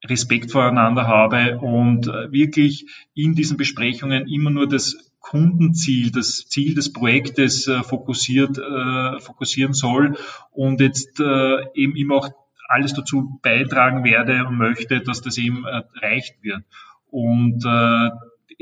Respekt 0.05 0.51
voreinander 0.51 1.07
habe 1.07 1.59
und 1.59 2.07
äh, 2.07 2.31
wirklich 2.31 2.87
in 3.13 3.35
diesen 3.35 3.57
Besprechungen 3.57 4.27
immer 4.27 4.49
nur 4.49 4.67
das 4.67 5.13
Kundenziel, 5.19 6.11
das 6.11 6.47
Ziel 6.49 6.73
des 6.73 6.91
Projektes 6.91 7.67
äh, 7.67 7.83
fokussiert, 7.83 8.57
äh, 8.57 9.19
fokussieren 9.19 9.73
soll 9.73 10.17
und 10.51 10.81
jetzt 10.81 11.19
eben 11.19 11.95
immer 11.95 12.15
auch 12.15 12.29
alles 12.67 12.93
dazu 12.93 13.39
beitragen 13.43 14.03
werde 14.03 14.45
und 14.47 14.57
möchte, 14.57 14.99
dass 15.01 15.21
das 15.21 15.37
eben 15.37 15.63
erreicht 15.65 16.35
wird. 16.41 16.63
Und 17.11 17.63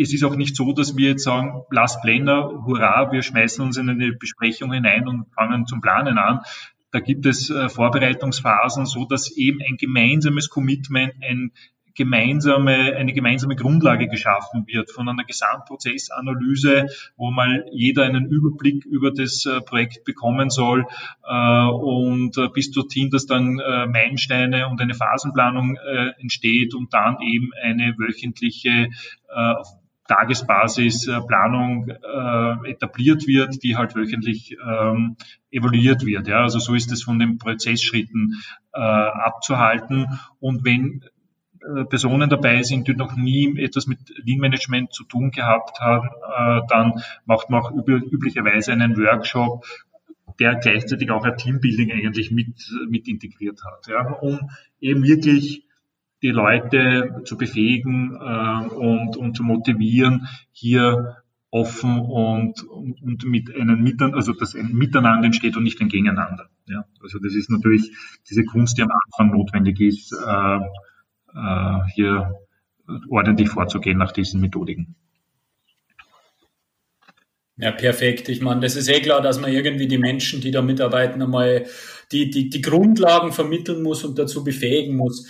es 0.01 0.13
ist 0.13 0.23
auch 0.23 0.35
nicht 0.35 0.55
so, 0.55 0.73
dass 0.73 0.97
wir 0.97 1.09
jetzt 1.09 1.23
sagen, 1.23 1.63
Last 1.69 2.01
Planner, 2.01 2.63
hurra, 2.65 3.11
wir 3.11 3.21
schmeißen 3.21 3.63
uns 3.63 3.77
in 3.77 3.89
eine 3.89 4.13
Besprechung 4.13 4.71
hinein 4.73 5.07
und 5.07 5.25
fangen 5.33 5.67
zum 5.67 5.81
Planen 5.81 6.17
an. 6.17 6.41
da 6.91 6.99
gibt 6.99 7.25
es 7.25 7.49
äh, 7.49 7.69
Vorbereitungsphasen, 7.69 8.85
so 8.85 9.05
dass 9.05 9.31
eben 9.31 9.59
ein 9.67 9.77
gemeinsames 9.77 10.49
Commitment, 10.49 11.13
ein 11.21 11.51
gemeinsame, 11.93 12.95
eine 12.95 13.11
gemeinsame 13.11 13.55
Grundlage 13.55 14.07
geschaffen 14.07 14.65
wird 14.65 14.91
von 14.91 15.09
einer 15.09 15.25
Gesamtprozessanalyse, 15.25 16.87
wo 17.17 17.31
mal 17.31 17.65
jeder 17.73 18.03
einen 18.03 18.27
Überblick 18.27 18.85
über 18.85 19.11
das 19.11 19.45
äh, 19.45 19.59
Projekt 19.61 20.05
bekommen 20.05 20.49
soll 20.49 20.85
äh, 21.27 21.65
und 21.65 22.37
bis 22.53 22.71
dorthin, 22.71 23.09
dass 23.09 23.25
dann 23.25 23.55
Meilensteine 23.55 24.67
und 24.67 24.81
eine 24.81 24.93
Phasenplanung 24.93 25.77
entsteht 26.17 26.73
und 26.73 26.93
dann 26.93 27.17
eben 27.21 27.51
eine 27.61 27.93
wöchentliche 27.97 28.89
Tagesbasisplanung 30.11 31.87
äh, 31.87 32.69
etabliert 32.69 33.27
wird, 33.27 33.63
die 33.63 33.77
halt 33.77 33.95
wöchentlich 33.95 34.57
ähm, 34.61 35.15
evaluiert 35.51 36.05
wird. 36.05 36.27
Ja, 36.27 36.41
also 36.41 36.59
so 36.59 36.75
ist 36.75 36.91
es 36.91 37.03
von 37.03 37.17
den 37.17 37.37
Prozessschritten 37.37 38.41
äh, 38.73 38.79
abzuhalten. 38.79 40.07
Und 40.39 40.65
wenn 40.65 41.05
äh, 41.61 41.85
Personen 41.85 42.29
dabei 42.29 42.61
sind, 42.63 42.89
die 42.89 42.93
noch 42.93 43.15
nie 43.15 43.57
etwas 43.57 43.87
mit 43.87 43.99
Lean 44.25 44.39
Management 44.39 44.91
zu 44.93 45.05
tun 45.05 45.31
gehabt 45.31 45.79
haben, 45.79 46.07
äh, 46.07 46.61
dann 46.67 47.01
macht 47.25 47.49
man 47.49 47.61
auch 47.61 47.71
üblicherweise 47.71 48.73
einen 48.73 48.97
Workshop, 48.97 49.65
der 50.39 50.55
gleichzeitig 50.55 51.09
auch 51.09 51.23
ein 51.23 51.37
Teambuilding 51.37 51.91
eigentlich 51.91 52.31
mit, 52.31 52.69
mit 52.89 53.07
integriert 53.07 53.61
hat, 53.63 53.87
ja, 53.87 54.11
um 54.11 54.49
eben 54.81 55.03
wirklich 55.03 55.65
die 56.21 56.29
Leute 56.29 57.21
zu 57.25 57.37
befähigen 57.37 58.15
äh, 58.15 58.67
und, 58.67 59.17
und 59.17 59.35
zu 59.35 59.43
motivieren, 59.43 60.27
hier 60.51 61.17
offen 61.49 61.99
und, 61.99 62.63
und 62.63 63.25
mit 63.25 63.53
einem 63.53 63.83
Miteinander, 63.83 64.17
also 64.17 64.31
dass 64.33 64.55
ein 64.55 64.71
Miteinander 64.71 65.25
entsteht 65.25 65.57
und 65.57 65.63
nicht 65.63 65.81
ein 65.81 65.89
Gegeneinander. 65.89 66.49
Ja, 66.67 66.85
also 67.01 67.19
das 67.19 67.35
ist 67.35 67.49
natürlich 67.49 67.91
diese 68.29 68.45
Kunst, 68.45 68.77
die 68.77 68.83
am 68.83 68.91
Anfang 68.91 69.37
notwendig 69.37 69.79
ist, 69.81 70.13
äh, 70.13 70.59
äh, 71.35 71.79
hier 71.93 72.35
ordentlich 73.09 73.49
vorzugehen 73.49 73.97
nach 73.97 74.11
diesen 74.11 74.39
Methodiken. 74.39 74.95
Ja, 77.57 77.71
perfekt. 77.71 78.29
Ich 78.29 78.41
meine, 78.41 78.61
das 78.61 78.75
ist 78.75 78.87
eh 78.87 79.01
klar, 79.01 79.21
dass 79.21 79.39
man 79.39 79.51
irgendwie 79.51 79.87
die 79.87 79.97
Menschen, 79.97 80.41
die 80.41 80.51
da 80.51 80.61
mitarbeiten, 80.61 81.21
einmal 81.21 81.65
die, 82.11 82.29
die, 82.29 82.49
die 82.49 82.61
Grundlagen 82.61 83.31
vermitteln 83.31 83.83
muss 83.83 84.03
und 84.03 84.17
dazu 84.17 84.43
befähigen 84.43 84.95
muss. 84.95 85.27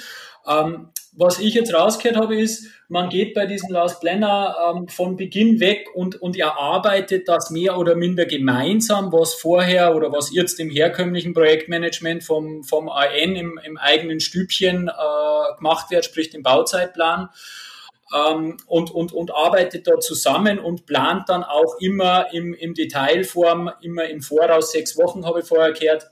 Ähm, 0.48 0.90
was 1.14 1.40
ich 1.40 1.54
jetzt 1.56 1.74
rausgehört 1.74 2.16
habe, 2.16 2.40
ist, 2.40 2.68
man 2.88 3.10
geht 3.10 3.34
bei 3.34 3.46
diesem 3.46 3.70
Last 3.70 4.00
Planner 4.00 4.56
ähm, 4.74 4.88
von 4.88 5.18
Beginn 5.18 5.60
weg 5.60 5.90
und, 5.94 6.22
und 6.22 6.38
erarbeitet 6.38 7.28
das 7.28 7.50
mehr 7.50 7.78
oder 7.78 7.96
minder 7.96 8.26
gemeinsam, 8.26 9.12
was 9.12 9.34
vorher 9.34 9.94
oder 9.96 10.14
was 10.14 10.34
jetzt 10.34 10.60
im 10.62 10.70
herkömmlichen 10.70 11.34
Projektmanagement 11.34 12.24
vom, 12.24 12.64
vom 12.64 12.88
AN 12.88 13.36
im, 13.36 13.60
im 13.62 13.78
eigenen 13.78 14.22
Stübchen 14.22 14.88
äh, 14.88 15.56
gemacht 15.58 15.92
wird, 15.92 16.06
sprich 16.06 16.30
den 16.30 16.44
Bauzeitplan. 16.44 17.30
Ähm, 18.14 18.58
und, 18.68 18.92
und, 18.92 19.12
und 19.12 19.34
arbeitet 19.34 19.88
da 19.88 20.00
zusammen 20.00 20.60
und 20.60 20.86
plant 20.86 21.28
dann 21.28 21.44
auch 21.44 21.76
immer 21.80 22.34
im, 22.34 22.54
im 22.54 22.74
Detailform, 22.74 23.70
immer 23.82 24.06
im 24.06 24.22
Voraus, 24.22 24.72
sechs 24.72 24.98
Wochen 24.98 25.26
habe 25.26 25.42
ich 25.42 25.46
vorher 25.46 25.74
gehört, 25.74 26.10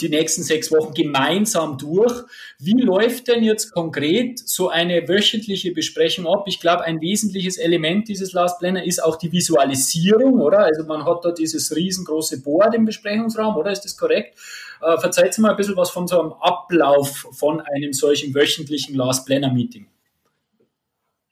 die 0.00 0.08
nächsten 0.08 0.42
sechs 0.42 0.70
Wochen 0.70 0.94
gemeinsam 0.94 1.78
durch. 1.78 2.12
Wie 2.58 2.80
läuft 2.80 3.28
denn 3.28 3.42
jetzt 3.42 3.72
konkret 3.72 4.38
so 4.38 4.68
eine 4.68 5.08
wöchentliche 5.08 5.72
Besprechung 5.72 6.26
ab? 6.26 6.44
Ich 6.46 6.60
glaube, 6.60 6.84
ein 6.84 7.00
wesentliches 7.00 7.56
Element 7.58 8.08
dieses 8.08 8.32
Last 8.32 8.58
Planner 8.58 8.84
ist 8.84 9.02
auch 9.02 9.16
die 9.16 9.32
Visualisierung, 9.32 10.40
oder? 10.40 10.60
Also 10.60 10.84
man 10.84 11.04
hat 11.04 11.24
da 11.24 11.32
dieses 11.32 11.74
riesengroße 11.74 12.42
Board 12.42 12.74
im 12.74 12.84
Besprechungsraum, 12.84 13.56
oder? 13.56 13.70
Ist 13.70 13.84
das 13.84 13.96
korrekt? 13.96 14.38
Äh, 14.82 14.98
verzeiht 14.98 15.38
mal 15.38 15.50
ein 15.50 15.56
bisschen 15.56 15.76
was 15.76 15.90
von 15.90 16.06
so 16.06 16.20
einem 16.20 16.32
Ablauf 16.40 17.26
von 17.32 17.60
einem 17.60 17.92
solchen 17.92 18.34
wöchentlichen 18.34 18.94
Last 18.94 19.26
Planner 19.26 19.52
Meeting. 19.52 19.86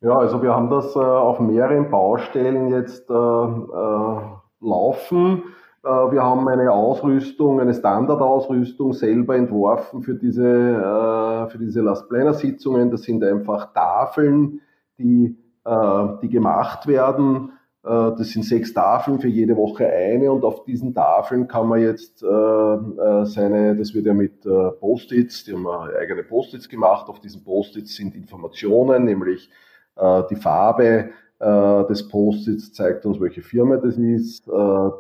Ja, 0.00 0.18
also 0.18 0.42
wir 0.42 0.54
haben 0.54 0.70
das 0.70 0.94
äh, 0.94 0.98
auf 0.98 1.40
mehreren 1.40 1.90
Baustellen 1.90 2.70
jetzt 2.70 3.08
äh, 3.08 3.14
äh 3.14 4.18
laufen. 4.60 5.42
Äh, 5.84 6.12
wir 6.12 6.22
haben 6.22 6.48
eine 6.48 6.72
Ausrüstung, 6.72 7.60
eine 7.60 7.74
Standardausrüstung 7.74 8.94
selber 8.94 9.36
entworfen 9.36 10.02
für 10.02 10.14
diese, 10.14 10.46
äh, 10.46 11.50
für 11.50 11.58
diese 11.58 11.82
Last 11.82 12.08
Planner 12.08 12.32
Sitzungen. 12.32 12.90
Das 12.90 13.02
sind 13.02 13.22
einfach 13.22 13.72
Tafeln, 13.74 14.60
die, 14.98 15.36
äh, 15.64 16.06
die 16.22 16.28
gemacht 16.28 16.86
werden. 16.86 17.50
Das 17.86 18.30
sind 18.30 18.46
sechs 18.46 18.72
Tafeln 18.72 19.18
für 19.20 19.28
jede 19.28 19.58
Woche 19.58 19.86
eine 19.86 20.32
und 20.32 20.42
auf 20.42 20.64
diesen 20.64 20.94
Tafeln 20.94 21.46
kann 21.46 21.68
man 21.68 21.82
jetzt 21.82 22.20
seine, 22.20 23.76
das 23.76 23.92
wird 23.92 24.06
ja 24.06 24.14
mit 24.14 24.40
Post-its, 24.40 25.44
die 25.44 25.52
haben 25.52 25.66
eigene 25.66 26.22
Post-its 26.22 26.66
gemacht. 26.66 27.10
Auf 27.10 27.20
diesen 27.20 27.44
Post-its 27.44 27.94
sind 27.94 28.14
Informationen, 28.14 29.04
nämlich 29.04 29.50
die 30.30 30.36
Farbe 30.36 31.10
des 31.38 32.08
Post-its 32.08 32.72
zeigt 32.72 33.04
uns, 33.04 33.20
welche 33.20 33.42
Firma 33.42 33.76
das 33.76 33.98
ist, 33.98 34.46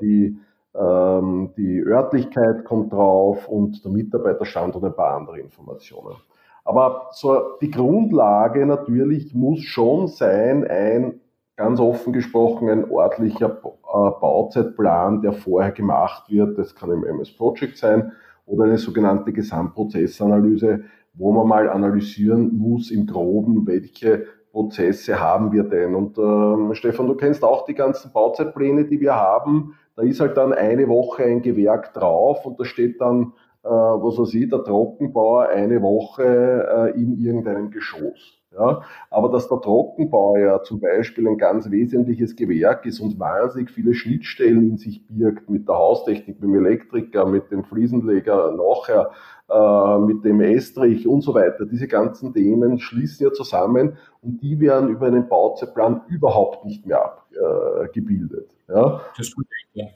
die 0.02 0.36
die 0.76 1.84
Örtlichkeit 1.86 2.64
kommt 2.64 2.92
drauf 2.92 3.48
und 3.48 3.84
der 3.84 3.92
Mitarbeiterstand 3.92 4.74
und 4.74 4.84
ein 4.84 4.94
paar 4.94 5.16
andere 5.16 5.38
Informationen. 5.38 6.16
Aber 6.64 7.10
so 7.12 7.58
die 7.60 7.70
Grundlage 7.70 8.66
natürlich 8.66 9.34
muss 9.34 9.60
schon 9.62 10.08
sein, 10.08 10.66
ein 10.66 11.20
ganz 11.56 11.78
offen 11.78 12.12
gesprochen 12.12 12.68
ein 12.68 12.90
ordentlicher 12.90 13.50
äh, 13.50 14.10
Bauzeitplan, 14.20 15.22
der 15.22 15.32
vorher 15.32 15.72
gemacht 15.72 16.30
wird. 16.30 16.58
Das 16.58 16.74
kann 16.74 16.90
im 16.90 17.04
MS 17.04 17.36
Project 17.36 17.76
sein 17.76 18.12
oder 18.46 18.64
eine 18.64 18.78
sogenannte 18.78 19.32
Gesamtprozessanalyse, 19.32 20.84
wo 21.14 21.32
man 21.32 21.46
mal 21.46 21.68
analysieren 21.68 22.56
muss 22.56 22.90
im 22.90 23.06
Groben, 23.06 23.66
welche 23.66 24.26
Prozesse 24.50 25.20
haben 25.20 25.52
wir 25.52 25.64
denn. 25.64 25.94
Und 25.94 26.18
äh, 26.18 26.74
Stefan, 26.74 27.06
du 27.06 27.14
kennst 27.14 27.44
auch 27.44 27.64
die 27.64 27.74
ganzen 27.74 28.12
Bauzeitpläne, 28.12 28.84
die 28.84 29.00
wir 29.00 29.14
haben. 29.14 29.74
Da 29.96 30.02
ist 30.02 30.20
halt 30.20 30.36
dann 30.36 30.52
eine 30.52 30.88
Woche 30.88 31.24
ein 31.24 31.42
Gewerk 31.42 31.94
drauf 31.94 32.44
und 32.46 32.58
da 32.58 32.64
steht 32.64 33.00
dann, 33.00 33.32
äh, 33.62 33.68
was 33.68 34.18
weiß 34.18 34.34
ich, 34.34 34.48
der 34.48 34.64
Trockenbauer 34.64 35.48
eine 35.48 35.80
Woche 35.82 36.92
äh, 36.94 37.00
in 37.00 37.18
irgendeinem 37.18 37.70
Geschoss. 37.70 38.43
Ja, 38.56 38.82
aber 39.10 39.30
dass 39.30 39.48
der 39.48 39.60
Trockenbau 39.60 40.36
ja 40.36 40.62
zum 40.62 40.80
Beispiel 40.80 41.26
ein 41.26 41.38
ganz 41.38 41.70
wesentliches 41.70 42.36
Gewerk 42.36 42.86
ist 42.86 43.00
und 43.00 43.18
wahnsinnig 43.18 43.70
viele 43.70 43.94
Schnittstellen 43.94 44.70
in 44.70 44.76
sich 44.76 45.04
birgt 45.08 45.50
mit 45.50 45.66
der 45.66 45.76
Haustechnik, 45.76 46.40
mit 46.40 46.42
dem 46.42 46.54
Elektriker, 46.54 47.26
mit 47.26 47.50
dem 47.50 47.64
Fliesenleger 47.64 48.52
nachher, 48.52 49.10
äh, 49.50 49.98
mit 49.98 50.24
dem 50.24 50.40
Estrich 50.40 51.08
und 51.08 51.22
so 51.22 51.34
weiter. 51.34 51.66
Diese 51.66 51.88
ganzen 51.88 52.32
Themen 52.32 52.78
schließen 52.78 53.26
ja 53.26 53.32
zusammen 53.32 53.96
und 54.22 54.40
die 54.40 54.60
werden 54.60 54.88
über 54.88 55.06
einen 55.06 55.28
Bauzeitplan 55.28 56.02
überhaupt 56.08 56.64
nicht 56.64 56.86
mehr 56.86 57.04
abgebildet. 57.04 58.54
Äh, 58.68 58.74
ja? 58.74 59.00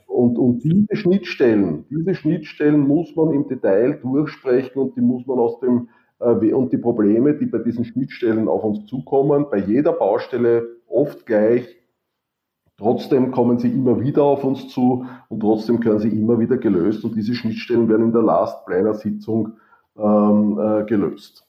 Und, 0.07 0.37
und 0.37 0.63
diese 0.63 0.95
Schnittstellen, 0.97 1.85
diese 1.89 2.13
Schnittstellen 2.13 2.79
muss 2.79 3.15
man 3.15 3.31
im 3.31 3.47
Detail 3.47 3.99
durchsprechen 4.01 4.79
und 4.79 4.97
die 4.97 5.01
muss 5.01 5.25
man 5.25 5.39
aus 5.39 5.59
dem 5.61 5.87
und 6.19 6.73
die 6.73 6.77
Probleme, 6.77 7.33
die 7.33 7.45
bei 7.45 7.59
diesen 7.59 7.85
Schnittstellen 7.85 8.47
auf 8.47 8.63
uns 8.63 8.85
zukommen, 8.87 9.45
bei 9.49 9.59
jeder 9.59 9.93
Baustelle 9.93 10.67
oft 10.87 11.25
gleich. 11.25 11.77
Trotzdem 12.77 13.31
kommen 13.31 13.59
sie 13.59 13.69
immer 13.69 14.01
wieder 14.01 14.23
auf 14.23 14.43
uns 14.43 14.69
zu 14.69 15.05
und 15.27 15.39
trotzdem 15.41 15.79
können 15.79 15.99
sie 15.99 16.09
immer 16.09 16.39
wieder 16.39 16.57
gelöst 16.57 17.03
und 17.03 17.15
diese 17.15 17.35
Schnittstellen 17.35 17.89
werden 17.89 18.07
in 18.07 18.11
der 18.13 18.21
Last 18.21 18.65
Planner 18.65 18.93
Sitzung 18.93 19.57
ähm, 19.97 20.59
äh, 20.59 20.85
gelöst. 20.85 21.45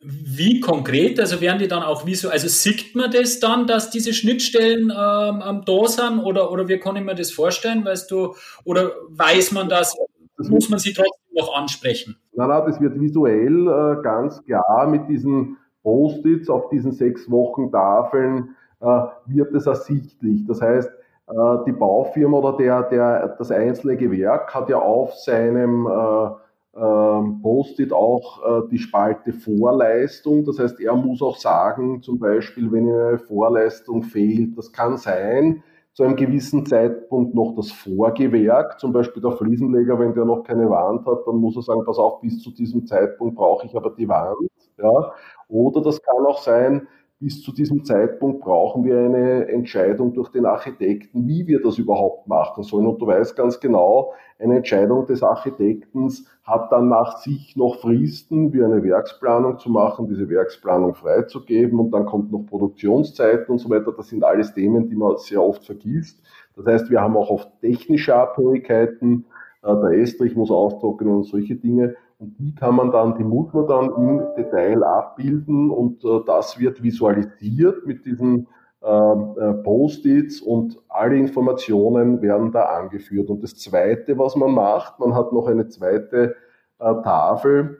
Wie 0.00 0.60
konkret, 0.60 1.18
also 1.18 1.40
werden 1.40 1.58
die 1.58 1.66
dann 1.66 1.82
auch 1.82 2.06
wie 2.06 2.14
so, 2.14 2.28
also 2.28 2.46
sieht 2.46 2.94
man 2.94 3.10
das 3.10 3.40
dann, 3.40 3.66
dass 3.66 3.90
diese 3.90 4.14
Schnittstellen 4.14 4.92
ähm, 4.96 5.62
da 5.66 5.86
sind 5.88 6.20
oder, 6.20 6.52
oder 6.52 6.68
wie 6.68 6.78
kann 6.78 6.94
ich 6.94 7.02
mir 7.02 7.16
das 7.16 7.32
vorstellen, 7.32 7.84
weißt 7.84 8.08
du, 8.12 8.36
oder 8.64 8.92
weiß 9.08 9.50
man 9.50 9.68
das, 9.68 9.96
das 10.36 10.48
muss 10.48 10.68
man 10.68 10.78
sie 10.78 10.92
trotzdem 10.92 11.34
noch 11.34 11.52
ansprechen? 11.52 12.16
Nein, 12.38 12.50
nein, 12.50 12.62
das 12.66 12.80
wird 12.80 13.00
visuell 13.00 13.66
äh, 13.66 14.00
ganz 14.00 14.44
klar 14.44 14.86
mit 14.86 15.08
diesen 15.08 15.56
Post-its 15.82 16.48
auf 16.48 16.68
diesen 16.68 16.92
sechs 16.92 17.28
Wochen 17.28 17.72
Tafeln 17.72 18.54
äh, 18.78 19.00
wird 19.26 19.52
es 19.54 19.66
ersichtlich. 19.66 20.46
Das 20.46 20.62
heißt, 20.62 20.88
äh, 20.88 21.34
die 21.66 21.72
Baufirma 21.72 22.38
oder 22.38 22.56
der, 22.56 22.84
der, 22.84 23.34
das 23.36 23.50
einzelne 23.50 23.96
Gewerk 23.96 24.54
hat 24.54 24.68
ja 24.68 24.78
auf 24.78 25.14
seinem 25.14 25.88
äh, 25.88 26.80
ähm, 26.80 27.40
Post-it 27.42 27.92
auch 27.92 28.68
die 28.70 28.78
Spalte 28.78 29.32
Vorleistung. 29.32 30.44
Das 30.44 30.60
heißt, 30.60 30.80
er 30.80 30.94
muss 30.94 31.20
auch 31.20 31.38
sagen, 31.38 32.02
zum 32.02 32.20
Beispiel, 32.20 32.70
wenn 32.70 32.88
eine 32.88 33.18
Vorleistung 33.18 34.04
fehlt, 34.04 34.56
das 34.56 34.72
kann 34.72 34.96
sein, 34.96 35.64
zu 35.98 36.04
einem 36.04 36.14
gewissen 36.14 36.64
Zeitpunkt 36.64 37.34
noch 37.34 37.56
das 37.56 37.72
Vorgewerk, 37.72 38.78
zum 38.78 38.92
Beispiel 38.92 39.20
der 39.20 39.32
Fliesenleger, 39.32 39.98
wenn 39.98 40.14
der 40.14 40.26
noch 40.26 40.44
keine 40.44 40.70
Wand 40.70 41.04
hat, 41.04 41.26
dann 41.26 41.38
muss 41.38 41.56
er 41.56 41.62
sagen, 41.62 41.84
pass 41.84 41.98
auf, 41.98 42.20
bis 42.20 42.40
zu 42.40 42.52
diesem 42.52 42.86
Zeitpunkt 42.86 43.34
brauche 43.34 43.66
ich 43.66 43.76
aber 43.76 43.90
die 43.90 44.08
Wand. 44.08 44.48
Ja. 44.76 45.12
Oder 45.48 45.80
das 45.80 46.00
kann 46.00 46.24
auch 46.24 46.40
sein, 46.40 46.86
bis 47.20 47.42
zu 47.42 47.52
diesem 47.52 47.84
Zeitpunkt 47.84 48.42
brauchen 48.42 48.84
wir 48.84 48.96
eine 48.96 49.48
Entscheidung 49.48 50.14
durch 50.14 50.28
den 50.28 50.46
Architekten, 50.46 51.26
wie 51.26 51.48
wir 51.48 51.60
das 51.60 51.76
überhaupt 51.76 52.28
machen 52.28 52.62
sollen. 52.62 52.86
Und 52.86 53.02
du 53.02 53.08
weißt 53.08 53.34
ganz 53.34 53.58
genau, 53.58 54.12
eine 54.38 54.58
Entscheidung 54.58 55.04
des 55.06 55.24
Architekten 55.24 56.12
hat 56.44 56.70
dann 56.70 56.88
nach 56.88 57.18
sich 57.18 57.56
noch 57.56 57.80
Fristen, 57.80 58.52
wie 58.52 58.62
eine 58.62 58.84
Werksplanung 58.84 59.58
zu 59.58 59.68
machen, 59.68 60.06
diese 60.06 60.28
Werksplanung 60.28 60.94
freizugeben 60.94 61.80
und 61.80 61.90
dann 61.90 62.06
kommt 62.06 62.30
noch 62.30 62.46
Produktionszeiten 62.46 63.48
und 63.48 63.58
so 63.58 63.68
weiter. 63.68 63.92
Das 63.92 64.08
sind 64.08 64.22
alles 64.22 64.54
Themen, 64.54 64.88
die 64.88 64.96
man 64.96 65.16
sehr 65.18 65.42
oft 65.42 65.64
vergisst. 65.64 66.22
Das 66.54 66.66
heißt, 66.66 66.90
wir 66.90 67.00
haben 67.00 67.16
auch 67.16 67.30
oft 67.30 67.50
technische 67.60 68.14
Abhängigkeiten. 68.14 69.24
Äh, 69.62 69.74
der 69.74 69.98
Estrich 69.98 70.36
muss 70.36 70.52
austrocknen 70.52 71.16
und 71.16 71.24
solche 71.24 71.56
Dinge. 71.56 71.96
Und 72.18 72.36
die 72.38 72.52
kann 72.54 72.74
man 72.74 72.90
dann, 72.90 73.16
die 73.16 73.22
muss 73.22 73.52
man 73.52 73.66
dann 73.68 73.90
im 73.96 74.22
Detail 74.36 74.82
abbilden 74.82 75.70
und 75.70 76.04
äh, 76.04 76.20
das 76.26 76.58
wird 76.58 76.82
visualisiert 76.82 77.86
mit 77.86 78.04
diesen 78.04 78.48
ähm, 78.82 79.36
äh, 79.40 79.54
Post-its 79.62 80.40
und 80.40 80.78
alle 80.88 81.16
Informationen 81.16 82.20
werden 82.20 82.50
da 82.50 82.64
angeführt. 82.64 83.30
Und 83.30 83.44
das 83.44 83.56
Zweite, 83.56 84.18
was 84.18 84.34
man 84.34 84.52
macht, 84.52 84.98
man 84.98 85.14
hat 85.14 85.32
noch 85.32 85.46
eine 85.46 85.68
zweite 85.68 86.34
äh, 86.80 86.94
Tafel, 87.02 87.78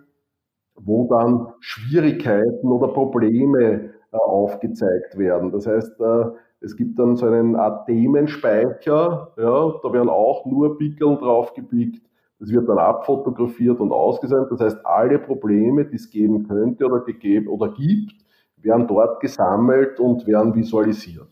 wo 0.77 1.09
dann 1.09 1.53
Schwierigkeiten 1.59 2.69
oder 2.69 2.89
Probleme 2.93 3.91
äh, 4.13 4.17
aufgezeigt 4.17 5.19
werden. 5.19 5.51
Das 5.51 5.67
heißt, 5.67 6.01
äh, 6.01 6.25
es 6.61 6.77
gibt 6.77 6.97
dann 7.01 7.17
so 7.17 7.27
einen 7.27 7.57
Art 7.57 7.87
Themenspeicher, 7.87 9.33
ja, 9.37 9.75
da 9.83 9.93
werden 9.93 10.09
auch 10.09 10.47
nur 10.47 10.79
Pickeln 10.79 11.19
drauf 11.19 11.55
gepickt 11.55 12.09
das 12.41 12.51
wird 12.51 12.69
dann 12.69 12.79
abfotografiert 12.79 13.81
und 13.81 13.91
ausgesendet. 13.91 14.51
Das 14.53 14.61
heißt, 14.61 14.87
alle 14.87 15.19
Probleme, 15.19 15.85
die 15.85 15.97
es 15.97 16.09
geben 16.11 16.47
könnte 16.47 16.87
oder 16.87 17.01
gegeben 17.01 17.49
oder 17.49 17.73
gibt, 17.73 18.13
werden 18.57 18.87
dort 18.87 19.21
gesammelt 19.21 19.99
und 19.99 20.27
werden 20.27 20.55
visualisiert. 20.55 21.29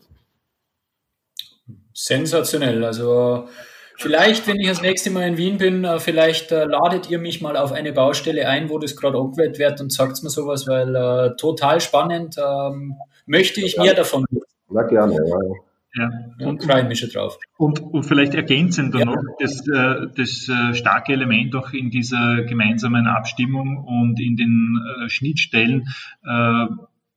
Sensationell. 1.93 2.83
Also 2.83 3.47
vielleicht, 3.95 4.47
wenn 4.47 4.59
ich 4.59 4.67
das 4.67 4.81
nächste 4.81 5.09
Mal 5.09 5.27
in 5.27 5.37
Wien 5.37 5.57
bin, 5.57 5.83
äh, 5.83 5.99
vielleicht 5.99 6.51
äh, 6.51 6.65
ladet 6.65 7.09
ihr 7.09 7.19
mich 7.19 7.41
mal 7.41 7.57
auf 7.57 7.71
eine 7.71 7.93
Baustelle 7.93 8.47
ein, 8.47 8.69
wo 8.69 8.77
das 8.77 8.95
gerade 8.95 9.17
angewendet 9.17 9.59
wird 9.59 9.81
und 9.81 9.91
sagt 9.91 10.21
mir 10.23 10.29
sowas, 10.29 10.67
weil 10.67 10.95
äh, 10.95 11.35
total 11.37 11.81
spannend. 11.81 12.35
Ähm, 12.37 12.95
möchte 13.25 13.61
ich 13.61 13.77
mehr 13.77 13.93
davon. 13.93 14.25
Na 14.69 14.83
gerne, 14.83 15.15
ja. 15.15 15.37
Ja, 15.97 16.09
und 16.45 16.63
freue 16.63 16.83
mich 16.83 16.99
schon 16.99 17.09
drauf. 17.09 17.39
Und, 17.57 17.79
und 17.79 18.03
vielleicht 18.03 18.35
ergänzend 18.35 18.93
ja. 18.93 19.05
noch 19.05 19.17
das, 19.39 19.67
äh, 19.67 20.07
das 20.15 20.47
äh, 20.47 20.73
starke 20.75 21.13
Element 21.13 21.55
auch 21.55 21.73
in 21.73 21.89
dieser 21.89 22.43
gemeinsamen 22.43 23.07
Abstimmung 23.07 23.77
und 23.77 24.19
in 24.19 24.35
den 24.35 24.79
äh, 25.05 25.09
Schnittstellen 25.09 25.87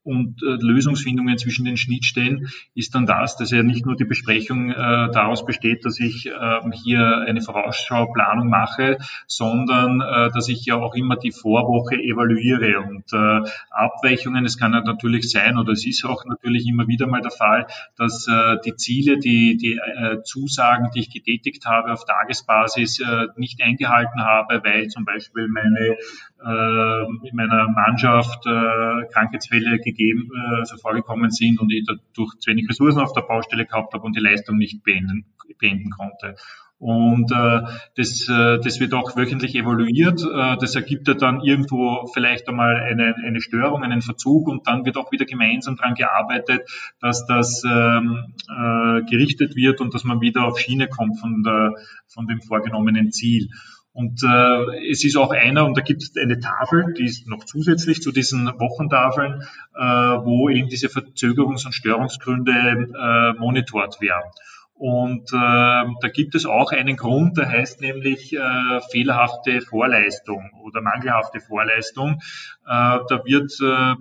und 0.02 0.42
äh, 0.42 0.56
Lösungsfindungen 0.60 1.36
zwischen 1.36 1.64
den 1.64 1.76
Schnittstellen 1.76 2.48
ist 2.74 2.94
dann 2.94 3.06
das, 3.06 3.36
dass 3.36 3.50
ja 3.50 3.62
nicht 3.62 3.84
nur 3.84 3.96
die 3.96 4.04
Besprechung 4.04 4.70
äh, 4.70 4.74
daraus 4.74 5.44
besteht, 5.44 5.84
dass 5.84 6.00
ich 6.00 6.26
äh, 6.26 6.60
hier 6.82 7.24
eine 7.26 7.42
Vorausschauplanung 7.42 8.48
mache, 8.48 8.98
sondern 9.26 10.00
äh, 10.00 10.30
dass 10.30 10.48
ich 10.48 10.64
ja 10.64 10.76
auch 10.76 10.94
immer 10.94 11.16
die 11.16 11.32
Vorwoche 11.32 11.96
evaluiere. 11.96 12.80
Und 12.80 13.12
äh, 13.12 13.50
Abweichungen, 13.70 14.44
es 14.46 14.56
kann 14.56 14.72
ja 14.72 14.80
natürlich 14.80 15.30
sein 15.30 15.58
oder 15.58 15.72
es 15.72 15.86
ist 15.86 16.04
auch 16.04 16.24
natürlich 16.24 16.66
immer 16.66 16.88
wieder 16.88 17.06
mal 17.06 17.20
der 17.20 17.30
Fall, 17.30 17.66
dass 17.96 18.26
äh, 18.26 18.56
die 18.64 18.76
Ziele, 18.76 19.18
die, 19.18 19.56
die 19.56 19.74
äh, 19.74 20.22
Zusagen, 20.22 20.90
die 20.94 21.00
ich 21.00 21.10
getätigt 21.10 21.66
habe 21.66 21.92
auf 21.92 22.04
Tagesbasis 22.06 23.00
äh, 23.00 23.26
nicht 23.36 23.62
eingehalten 23.62 24.24
habe, 24.24 24.62
weil 24.64 24.88
zum 24.88 25.04
Beispiel 25.04 25.48
meine 25.48 25.96
äh, 26.44 27.28
in 27.28 27.36
meiner 27.36 27.68
Mannschaft 27.68 28.46
äh, 28.46 29.06
Krankheitsfälle 29.12 29.78
gegeben, 29.78 29.99
äh, 30.00 30.56
also 30.56 30.76
vorgekommen 30.76 31.30
sind 31.30 31.60
und 31.60 31.72
ich 31.72 31.84
dadurch 31.86 32.38
zu 32.38 32.50
wenig 32.50 32.68
Ressourcen 32.68 33.00
auf 33.00 33.12
der 33.12 33.22
Baustelle 33.22 33.66
gehabt 33.66 33.94
habe 33.94 34.04
und 34.04 34.16
die 34.16 34.20
Leistung 34.20 34.56
nicht 34.56 34.82
beenden, 34.82 35.26
beenden 35.58 35.90
konnte. 35.90 36.36
Und 36.80 37.30
äh, 37.30 37.60
das, 37.96 38.26
äh, 38.26 38.58
das 38.58 38.80
wird 38.80 38.94
auch 38.94 39.14
wöchentlich 39.14 39.54
evaluiert. 39.54 40.22
Äh, 40.22 40.56
das 40.56 40.74
ergibt 40.74 41.08
ja 41.08 41.14
dann 41.14 41.42
irgendwo 41.42 42.06
vielleicht 42.14 42.48
einmal 42.48 42.74
eine, 42.76 43.14
eine 43.16 43.42
Störung, 43.42 43.82
einen 43.82 44.00
Verzug 44.00 44.48
und 44.48 44.66
dann 44.66 44.86
wird 44.86 44.96
auch 44.96 45.12
wieder 45.12 45.26
gemeinsam 45.26 45.76
daran 45.76 45.94
gearbeitet, 45.94 46.62
dass 46.98 47.26
das 47.26 47.62
ähm, 47.66 48.32
äh, 48.48 49.02
gerichtet 49.10 49.56
wird 49.56 49.82
und 49.82 49.92
dass 49.92 50.04
man 50.04 50.22
wieder 50.22 50.46
auf 50.46 50.58
Schiene 50.58 50.88
kommt 50.88 51.20
von, 51.20 51.42
der, 51.42 51.74
von 52.08 52.26
dem 52.26 52.40
vorgenommenen 52.40 53.12
Ziel. 53.12 53.50
Und 53.92 54.22
äh, 54.22 54.90
es 54.90 55.04
ist 55.04 55.16
auch 55.16 55.32
einer, 55.32 55.64
und 55.64 55.76
da 55.76 55.82
gibt 55.82 56.02
es 56.02 56.16
eine 56.16 56.38
Tafel, 56.38 56.94
die 56.96 57.04
ist 57.04 57.26
noch 57.26 57.44
zusätzlich 57.44 58.00
zu 58.00 58.12
diesen 58.12 58.46
Wochentafeln, 58.46 59.42
äh, 59.74 59.80
wo 59.80 60.48
eben 60.48 60.68
diese 60.68 60.86
Verzögerungs- 60.86 61.66
und 61.66 61.74
Störungsgründe 61.74 62.52
äh, 62.52 63.38
monitort 63.38 64.00
werden. 64.00 64.30
Und 64.74 65.30
äh, 65.32 65.36
da 65.36 66.08
gibt 66.10 66.34
es 66.34 66.46
auch 66.46 66.72
einen 66.72 66.96
Grund, 66.96 67.36
der 67.36 67.50
heißt 67.50 67.82
nämlich 67.82 68.32
äh, 68.32 68.80
fehlerhafte 68.90 69.60
Vorleistung 69.60 70.50
oder 70.62 70.80
mangelhafte 70.80 71.40
Vorleistung. 71.40 72.20
Äh, 72.64 72.98
da 73.08 73.22
wird 73.24 73.52
äh, 73.60 73.94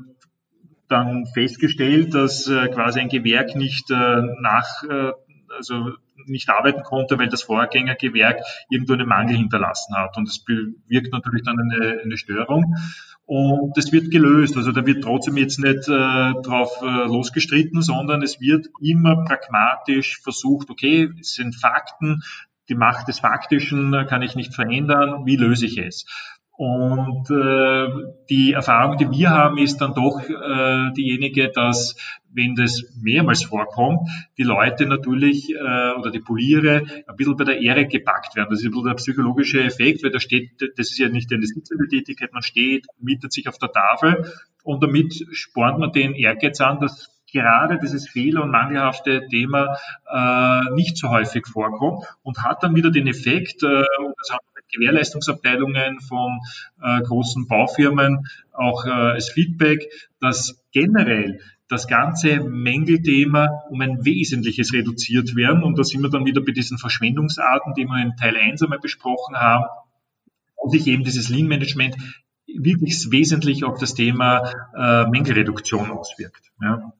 dann 0.87 1.25
festgestellt, 1.25 2.13
dass 2.13 2.47
äh, 2.47 2.69
quasi 2.69 3.01
ein 3.01 3.09
Gewerk 3.09 3.55
nicht 3.55 3.91
äh, 3.91 4.21
nach, 4.39 4.83
äh, 4.89 5.11
also 5.57 5.91
nicht 6.25 6.49
arbeiten 6.49 6.83
konnte, 6.83 7.17
weil 7.19 7.29
das 7.29 7.43
Vorgängergewerk 7.43 8.41
irgendwo 8.69 8.93
einen 8.93 9.07
Mangel 9.07 9.37
hinterlassen 9.37 9.95
hat. 9.95 10.17
Und 10.17 10.27
das 10.27 10.43
bewirkt 10.43 11.11
natürlich 11.11 11.43
dann 11.43 11.59
eine, 11.59 11.99
eine 12.03 12.17
Störung. 12.17 12.75
Und 13.25 13.77
das 13.77 13.91
wird 13.91 14.09
gelöst. 14.09 14.57
Also 14.57 14.71
da 14.71 14.85
wird 14.85 15.03
trotzdem 15.03 15.37
jetzt 15.37 15.59
nicht 15.59 15.87
äh, 15.87 16.33
drauf 16.41 16.81
äh, 16.81 17.05
losgestritten, 17.05 17.81
sondern 17.81 18.23
es 18.23 18.41
wird 18.41 18.67
immer 18.81 19.23
pragmatisch 19.23 20.19
versucht, 20.21 20.69
okay, 20.71 21.11
es 21.19 21.35
sind 21.35 21.55
Fakten, 21.55 22.23
die 22.69 22.75
Macht 22.75 23.07
des 23.07 23.19
Faktischen 23.19 24.05
kann 24.07 24.21
ich 24.21 24.35
nicht 24.35 24.53
verändern, 24.53 25.25
wie 25.25 25.35
löse 25.35 25.65
ich 25.65 25.77
es? 25.77 26.05
Und 26.59 27.31
äh, 27.31 27.87
die 28.29 28.51
Erfahrung, 28.51 28.97
die 28.97 29.09
wir 29.09 29.29
haben, 29.29 29.57
ist 29.59 29.77
dann 29.77 29.93
doch 29.93 30.19
äh, 30.19 30.91
diejenige, 30.91 31.47
dass 31.47 31.95
wenn 32.33 32.55
das 32.55 32.83
mehrmals 33.01 33.43
vorkommt, 33.45 34.09
die 34.37 34.43
Leute 34.43 34.85
natürlich 34.85 35.51
äh, 35.51 35.93
oder 35.97 36.11
die 36.11 36.19
Poliere 36.19 36.83
ein 37.07 37.15
bisschen 37.15 37.37
bei 37.37 37.45
der 37.45 37.61
Ehre 37.61 37.87
gepackt 37.87 38.35
werden. 38.35 38.49
Das 38.49 38.59
ist 38.59 38.65
ein 38.65 38.71
bisschen 38.71 38.87
der 38.87 38.95
psychologische 38.95 39.63
Effekt, 39.63 40.03
weil 40.03 40.11
da 40.11 40.19
steht, 40.19 40.51
das 40.59 40.91
ist 40.91 40.97
ja 40.97 41.07
nicht 41.07 41.31
eine 41.31 41.45
sitzende 41.45 41.87
Tätigkeit, 41.87 42.33
man 42.33 42.41
steht, 42.41 42.87
mietet 42.99 43.31
sich 43.31 43.47
auf 43.47 43.57
der 43.57 43.71
Tafel 43.71 44.29
und 44.63 44.83
damit 44.83 45.13
spornt 45.31 45.79
man 45.79 45.93
den 45.93 46.13
Ehrgeiz 46.13 46.59
an, 46.59 46.81
dass 46.81 47.07
gerade 47.31 47.79
dieses 47.79 48.09
Fehler- 48.09 48.43
und 48.43 48.51
mangelhafte 48.51 49.27
Thema 49.29 49.77
äh, 50.11 50.73
nicht 50.73 50.97
so 50.97 51.09
häufig 51.09 51.47
vorkommt 51.47 52.05
und 52.21 52.43
hat 52.43 52.63
dann 52.63 52.75
wieder 52.75 52.91
den 52.91 53.07
Effekt, 53.07 53.63
äh, 53.63 53.85
das 54.17 54.31
haben 54.31 54.48
Gewährleistungsabteilungen 54.71 55.99
von 55.99 56.39
äh, 56.81 57.01
großen 57.01 57.47
Baufirmen 57.47 58.27
auch 58.53 58.85
äh, 58.85 58.89
als 58.89 59.29
Feedback, 59.29 59.89
dass 60.19 60.63
generell 60.71 61.39
das 61.67 61.87
ganze 61.87 62.39
Mängelthema 62.41 63.63
um 63.69 63.79
ein 63.81 64.03
Wesentliches 64.03 64.73
reduziert 64.73 65.35
werden. 65.35 65.63
Und 65.63 65.77
da 65.77 65.83
sind 65.83 66.01
wir 66.01 66.09
dann 66.09 66.25
wieder 66.25 66.41
bei 66.41 66.51
diesen 66.51 66.79
Verschwendungsarten, 66.79 67.73
die 67.75 67.85
wir 67.85 68.01
in 68.01 68.15
Teil 68.15 68.35
1 68.35 68.63
einmal 68.63 68.79
besprochen 68.79 69.35
haben, 69.35 69.65
und 70.55 70.71
sich 70.71 70.87
eben 70.87 71.03
dieses 71.03 71.29
Lean 71.29 71.47
Management 71.47 71.95
wirklich 72.47 73.11
wesentlich 73.11 73.63
auf 73.63 73.79
das 73.79 73.93
Thema 73.93 74.51
äh, 74.75 75.09
Mängelreduktion 75.09 75.91
auswirkt. 75.91 76.51
Ja. 76.61 76.91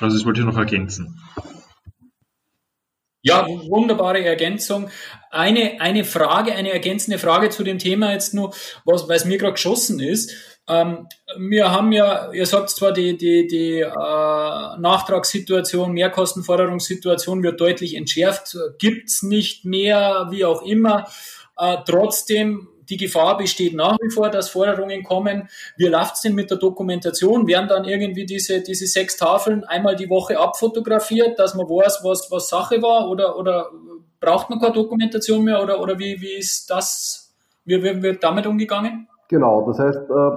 Also 0.00 0.16
das 0.16 0.26
wollte 0.26 0.40
ich 0.40 0.46
noch 0.46 0.58
ergänzen. 0.58 1.20
Ja, 3.22 3.46
wunderbare 3.46 4.24
Ergänzung. 4.24 4.90
Eine, 5.30 5.80
eine 5.80 6.04
Frage, 6.04 6.54
eine 6.54 6.72
ergänzende 6.72 7.18
Frage 7.18 7.50
zu 7.50 7.62
dem 7.62 7.78
Thema 7.78 8.12
jetzt 8.12 8.34
nur, 8.34 8.52
was, 8.84 9.08
weil 9.08 9.16
es 9.16 9.24
mir 9.24 9.38
gerade 9.38 9.54
geschossen 9.54 10.00
ist. 10.00 10.32
Ähm, 10.68 11.06
wir 11.38 11.70
haben 11.70 11.92
ja, 11.92 12.32
ihr 12.32 12.46
sagt 12.46 12.70
zwar, 12.70 12.92
die, 12.92 13.16
die, 13.16 13.46
die 13.46 13.80
äh, 13.80 13.90
Nachtragssituation, 14.78 15.92
Mehrkostenforderungssituation 15.92 17.42
wird 17.42 17.60
deutlich 17.60 17.94
entschärft, 17.94 18.56
gibt's 18.78 19.22
nicht 19.22 19.64
mehr, 19.64 20.26
wie 20.30 20.44
auch 20.44 20.62
immer. 20.62 21.06
Äh, 21.56 21.78
trotzdem 21.86 22.68
die 22.92 22.98
Gefahr 22.98 23.38
besteht 23.38 23.74
nach 23.74 23.96
wie 24.02 24.10
vor, 24.10 24.28
dass 24.28 24.50
Forderungen 24.50 25.02
kommen. 25.02 25.48
Wie 25.76 25.86
läuft 25.86 26.16
es 26.16 26.20
denn 26.20 26.34
mit 26.34 26.50
der 26.50 26.58
Dokumentation? 26.58 27.46
Werden 27.46 27.68
dann 27.68 27.84
irgendwie 27.84 28.26
diese, 28.26 28.60
diese 28.60 28.86
sechs 28.86 29.16
Tafeln 29.16 29.64
einmal 29.64 29.96
die 29.96 30.10
Woche 30.10 30.38
abfotografiert, 30.38 31.38
dass 31.38 31.54
man 31.54 31.66
weiß, 31.66 32.00
was, 32.04 32.30
was 32.30 32.48
Sache 32.48 32.82
war? 32.82 33.08
Oder, 33.08 33.38
oder 33.38 33.70
braucht 34.20 34.50
man 34.50 34.60
keine 34.60 34.74
Dokumentation 34.74 35.44
mehr? 35.44 35.62
Oder, 35.62 35.80
oder 35.80 35.98
wie, 35.98 36.20
wie 36.20 36.34
ist 36.34 36.70
das, 36.70 37.34
wie, 37.64 37.82
wie 37.82 38.02
wird 38.02 38.22
damit 38.22 38.46
umgegangen? 38.46 39.08
Genau, 39.28 39.66
das 39.66 39.78
heißt, 39.78 40.10
äh, 40.10 40.30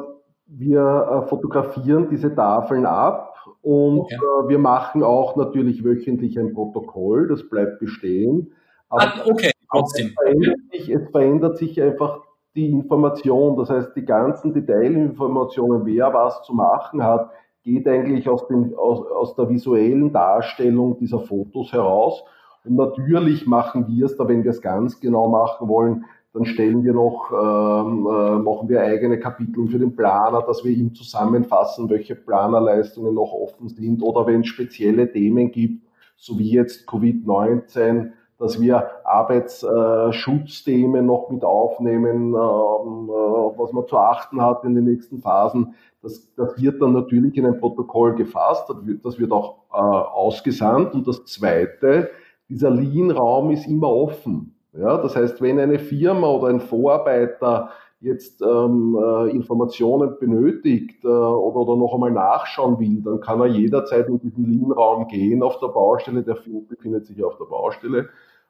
wir 0.47 1.23
äh, 1.25 1.27
fotografieren 1.27 2.07
diese 2.09 2.33
Tafeln 2.33 2.85
ab 2.85 3.35
und 3.61 3.99
okay. 3.99 4.15
Äh, 4.15 4.47
wir 4.47 4.59
machen 4.59 5.03
auch 5.03 5.35
natürlich 5.35 5.83
wöchentlich 5.83 6.39
ein 6.39 6.53
Protokoll, 6.53 7.27
das 7.27 7.49
bleibt 7.49 7.79
bestehen. 7.79 8.53
Aber 8.87 9.03
ah, 9.03 9.25
okay, 9.25 9.51
trotzdem. 9.69 10.07
Es 10.07 10.13
verändert, 10.13 10.57
sich, 10.71 10.89
es 10.89 11.09
verändert 11.09 11.57
sich 11.57 11.81
einfach 11.81 12.21
die 12.55 12.69
Information, 12.69 13.57
das 13.57 13.69
heißt 13.69 13.95
die 13.95 14.05
ganzen 14.05 14.53
Detailinformationen, 14.53 15.85
wer 15.85 16.13
was 16.13 16.41
zu 16.43 16.53
machen 16.53 17.03
hat, 17.03 17.29
geht 17.63 17.87
eigentlich 17.87 18.29
aus, 18.29 18.47
den, 18.47 18.73
aus, 18.75 19.05
aus 19.11 19.35
der 19.35 19.49
visuellen 19.49 20.13
Darstellung 20.13 20.97
dieser 20.99 21.19
Fotos 21.19 21.73
heraus. 21.73 22.23
Und 22.63 22.75
natürlich 22.75 23.45
machen 23.45 23.87
wir 23.87 24.05
es 24.05 24.15
da, 24.15 24.27
wenn 24.27 24.43
wir 24.43 24.51
es 24.51 24.61
ganz 24.61 24.99
genau 24.99 25.27
machen 25.29 25.67
wollen, 25.67 26.05
dann 26.33 26.45
stellen 26.45 26.83
wir 26.83 26.93
noch, 26.93 27.31
ähm, 27.31 28.07
äh, 28.07 28.39
machen 28.39 28.67
wir 28.67 28.81
eigene 28.81 29.19
Kapitel 29.19 29.67
für 29.67 29.79
den 29.79 29.95
Planer, 29.95 30.41
dass 30.41 30.63
wir 30.65 30.71
ihm 30.71 30.93
zusammenfassen, 30.93 31.89
welche 31.89 32.15
Planerleistungen 32.15 33.15
noch 33.15 33.31
offen 33.31 33.69
sind 33.69 34.01
oder 34.03 34.27
wenn 34.27 34.41
es 34.41 34.47
spezielle 34.47 35.11
Themen 35.11 35.51
gibt, 35.51 35.87
so 36.17 36.37
wie 36.37 36.51
jetzt 36.51 36.89
Covid-19, 36.89 38.11
dass 38.37 38.59
wir 38.59 38.89
Arbeitsschutzthemen 39.05 41.05
noch 41.05 41.29
mit 41.29 41.43
aufnehmen, 41.43 42.33
ähm, 42.33 42.33
äh, 42.33 43.57
was 43.57 43.71
man 43.71 43.87
zu 43.87 43.97
achten 43.97 44.41
hat 44.41 44.63
in 44.63 44.75
den 44.75 44.85
nächsten 44.85 45.19
Phasen. 45.19 45.75
Das, 46.01 46.33
das 46.35 46.61
wird 46.61 46.81
dann 46.81 46.93
natürlich 46.93 47.37
in 47.37 47.45
ein 47.45 47.59
Protokoll 47.59 48.15
gefasst, 48.15 48.71
das 49.03 49.17
wird 49.17 49.31
auch 49.31 49.59
äh, 49.71 49.77
ausgesandt. 49.77 50.93
Und 50.93 51.07
das 51.07 51.25
Zweite, 51.25 52.09
dieser 52.49 52.69
Lean-Raum 52.69 53.51
ist 53.51 53.67
immer 53.67 53.89
offen. 53.89 54.51
Ja, 54.77 54.97
das 54.97 55.15
heißt, 55.15 55.41
wenn 55.41 55.57
eine 55.57 55.79
Firma 55.79 56.27
oder 56.27 56.49
ein 56.49 56.59
Vorarbeiter 56.59 57.69
jetzt 58.05 58.41
ähm, 58.41 58.97
äh, 59.01 59.29
Informationen 59.31 60.17
benötigt 60.19 61.03
äh, 61.03 61.07
oder, 61.07 61.57
oder 61.57 61.75
noch 61.75 61.93
einmal 61.93 62.11
nachschauen 62.11 62.79
will, 62.79 63.01
dann 63.03 63.19
kann 63.19 63.41
er 63.41 63.47
jederzeit 63.47 64.07
in 64.07 64.19
diesen 64.19 64.45
Lean-Raum 64.45 65.07
gehen 65.07 65.43
auf 65.43 65.59
der 65.59 65.67
Baustelle, 65.67 66.23
der 66.23 66.37
befindet 66.69 67.05
sich 67.05 67.23
auf 67.23 67.37
der 67.37 67.45
Baustelle 67.45 68.09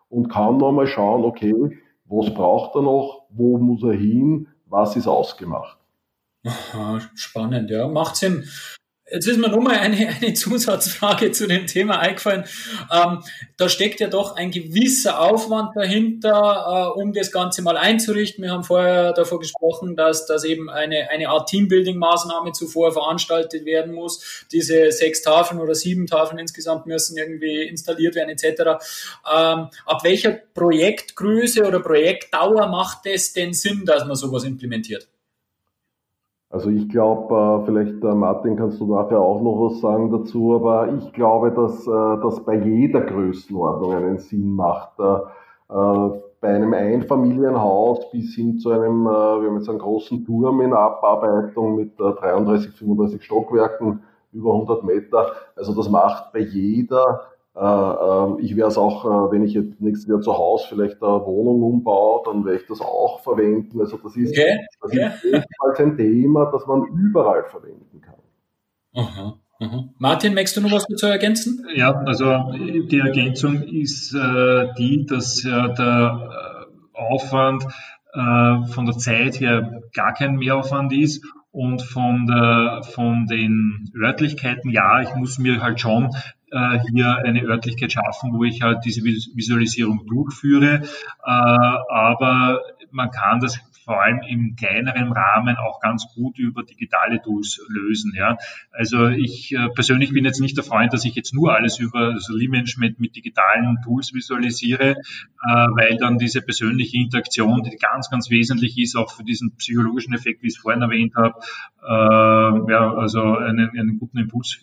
und 0.09 0.29
kann 0.29 0.57
noch 0.57 0.69
einmal 0.69 0.87
schauen, 0.87 1.23
okay, 1.23 1.79
was 2.05 2.33
braucht 2.33 2.75
er 2.75 2.83
noch, 2.83 3.23
wo 3.29 3.57
muss 3.57 3.83
er 3.83 3.93
hin, 3.93 4.47
was 4.67 4.95
ist 4.95 5.07
ausgemacht. 5.07 5.77
Aha, 6.45 6.99
spannend, 7.15 7.71
ja, 7.71 7.87
macht 7.87 8.17
Sinn. 8.17 8.43
Jetzt 9.11 9.27
ist 9.27 9.37
mir 9.37 9.49
nochmal 9.49 9.77
eine, 9.77 10.07
eine 10.21 10.33
Zusatzfrage 10.33 11.31
zu 11.31 11.47
dem 11.47 11.67
Thema 11.67 11.99
eingefallen. 11.99 12.45
Ähm, 12.91 13.23
da 13.55 13.69
steckt 13.69 13.99
ja 13.99 14.07
doch 14.07 14.35
ein 14.35 14.49
gewisser 14.49 15.19
Aufwand 15.21 15.75
dahinter, 15.75 16.91
äh, 16.95 16.99
um 16.99 17.13
das 17.13 17.31
Ganze 17.31 17.61
mal 17.61 17.77
einzurichten. 17.77 18.43
Wir 18.43 18.51
haben 18.51 18.63
vorher 18.63 19.13
davor 19.13 19.39
gesprochen, 19.39 19.95
dass, 19.95 20.25
dass 20.25 20.43
eben 20.43 20.71
eine, 20.71 21.11
eine 21.11 21.29
Art 21.29 21.49
Teambuilding-Maßnahme 21.49 22.53
zuvor 22.53 22.93
veranstaltet 22.93 23.63
werden 23.65 23.93
muss. 23.93 24.45
Diese 24.51 24.91
sechs 24.91 25.21
Tafeln 25.21 25.61
oder 25.61 25.75
sieben 25.75 26.07
Tafeln 26.07 26.39
insgesamt 26.39 26.87
müssen 26.87 27.15
irgendwie 27.15 27.61
installiert 27.61 28.15
werden 28.15 28.29
etc. 28.29 28.43
Ähm, 29.31 29.67
ab 29.85 30.03
welcher 30.03 30.31
Projektgröße 30.31 31.63
oder 31.63 31.79
Projektdauer 31.79 32.67
macht 32.69 33.05
es 33.05 33.33
denn 33.33 33.53
Sinn, 33.53 33.85
dass 33.85 34.03
man 34.03 34.15
sowas 34.15 34.45
implementiert? 34.45 35.07
Also 36.55 36.69
ich 36.69 36.87
glaube, 36.87 37.35
äh, 37.35 37.65
vielleicht 37.65 38.01
äh, 38.01 38.15
Martin 38.15 38.55
kannst 38.55 38.79
du 38.79 38.85
nachher 38.85 39.19
auch 39.19 39.41
noch 39.41 39.59
was 39.59 39.81
sagen 39.81 40.09
dazu, 40.09 40.55
aber 40.55 40.87
ich 40.93 41.11
glaube, 41.11 41.51
dass 41.51 41.85
äh, 41.85 42.21
das 42.23 42.45
bei 42.45 42.55
jeder 42.55 43.01
Größenordnung 43.01 43.93
einen 43.93 44.19
Sinn 44.19 44.55
macht. 44.55 44.93
Bei 45.67 46.47
einem 46.47 46.73
Einfamilienhaus 46.73 48.09
bis 48.11 48.35
hin 48.35 48.57
zu 48.59 48.69
einem, 48.69 49.03
wir 49.03 49.47
haben 49.47 49.57
jetzt 49.57 49.67
einen 49.67 49.79
großen 49.79 50.23
Turm 50.25 50.61
in 50.61 50.73
Abarbeitung 50.73 51.75
mit 51.75 51.99
33, 51.99 52.71
35 52.71 53.23
Stockwerken, 53.23 54.03
über 54.31 54.53
100 54.53 54.83
Meter. 54.83 55.31
Also 55.55 55.73
das 55.73 55.89
macht 55.89 56.31
bei 56.33 56.39
jeder 56.39 57.21
ich 57.57 58.55
werde 58.57 58.67
es 58.67 58.77
auch, 58.77 59.05
äh, 59.05 59.31
wenn 59.31 59.43
ich 59.43 59.53
jetzt 59.53 59.79
nächstes 59.79 60.09
Jahr 60.09 60.19
zu 60.19 60.37
Hause 60.37 60.65
vielleicht 60.69 61.01
eine 61.01 61.25
Wohnung 61.25 61.63
umbaue, 61.63 62.21
dann 62.25 62.43
werde 62.43 62.59
ich 62.59 62.67
das 62.67 62.81
auch 62.81 63.21
verwenden. 63.21 63.79
Also 63.79 63.97
das 63.97 64.17
ist, 64.17 64.31
okay. 64.31 64.67
das 64.81 64.91
ist 64.91 65.25
ebenfalls 65.25 65.79
ein 65.79 65.95
Thema, 65.95 66.51
das 66.51 66.67
man 66.67 66.83
überall 66.87 67.45
verwenden 67.45 68.01
kann. 68.01 68.15
Aha. 68.93 69.39
Aha. 69.59 69.89
Martin, 69.99 70.33
möchtest 70.33 70.57
du 70.57 70.61
noch 70.61 70.71
was 70.73 70.85
dazu 70.85 71.05
ergänzen? 71.05 71.65
Ja, 71.73 71.93
also 72.05 72.51
die 72.59 72.99
Ergänzung 72.99 73.61
ist 73.63 74.13
äh, 74.13 74.73
die, 74.77 75.05
dass 75.05 75.41
ja 75.43 75.69
der 75.69 76.67
äh, 76.67 76.97
Aufwand 76.97 77.63
äh, 78.13 78.67
von 78.67 78.85
der 78.85 78.97
Zeit 78.97 79.39
her 79.39 79.81
gar 79.93 80.13
kein 80.13 80.35
Mehraufwand 80.35 80.91
ist 80.91 81.25
und 81.51 81.81
von, 81.81 82.27
der, 82.27 82.81
von 82.83 83.27
den 83.27 83.91
Örtlichkeiten, 83.97 84.71
ja, 84.71 85.01
ich 85.01 85.15
muss 85.15 85.37
mir 85.37 85.61
halt 85.61 85.79
schon 85.79 86.09
äh, 86.51 86.79
hier 86.89 87.17
eine 87.23 87.43
Örtlichkeit 87.43 87.91
schaffen, 87.91 88.33
wo 88.33 88.43
ich 88.43 88.61
halt 88.61 88.85
diese 88.85 89.03
Visualisierung 89.03 90.05
durchführe. 90.07 90.81
Äh, 91.23 91.29
aber 91.29 92.61
man 92.91 93.11
kann 93.11 93.39
das 93.39 93.59
vor 93.85 94.01
allem 94.01 94.21
im 94.27 94.55
kleineren 94.55 95.11
Rahmen 95.11 95.55
auch 95.57 95.79
ganz 95.79 96.07
gut 96.13 96.39
über 96.39 96.63
digitale 96.63 97.21
Tools 97.21 97.61
lösen. 97.69 98.13
Ja. 98.15 98.37
Also 98.71 99.07
ich 99.07 99.53
äh, 99.53 99.69
persönlich 99.69 100.11
bin 100.11 100.25
jetzt 100.25 100.41
nicht 100.41 100.57
der 100.57 100.63
Freund, 100.63 100.91
dass 100.91 101.05
ich 101.05 101.15
jetzt 101.15 101.33
nur 101.33 101.53
alles 101.55 101.79
über 101.79 102.15
Lead-Management 102.27 102.99
mit 102.99 103.15
digitalen 103.15 103.77
Tools 103.83 104.13
visualisiere, 104.13 104.91
äh, 104.91 104.97
weil 105.47 105.97
dann 105.97 106.17
diese 106.17 106.41
persönliche 106.41 106.97
Interaktion, 106.97 107.61
die 107.63 107.77
ganz, 107.77 108.09
ganz 108.09 108.29
wesentlich 108.31 108.77
ist, 108.79 108.95
auch 108.95 109.11
für 109.11 109.23
diesen 109.23 109.55
psychologischen 109.57 110.13
Effekt, 110.15 110.41
wie 110.41 110.47
ich 110.47 110.55
es 110.55 110.59
vorhin 110.59 110.81
erwähnt 110.81 111.13
habe, 111.15 111.35
äh, 111.83 112.71
ja, 112.71 112.93
also 112.93 113.37
einen, 113.37 113.69
einen 113.69 113.99
guten 113.99 114.17
Impuls 114.17 114.59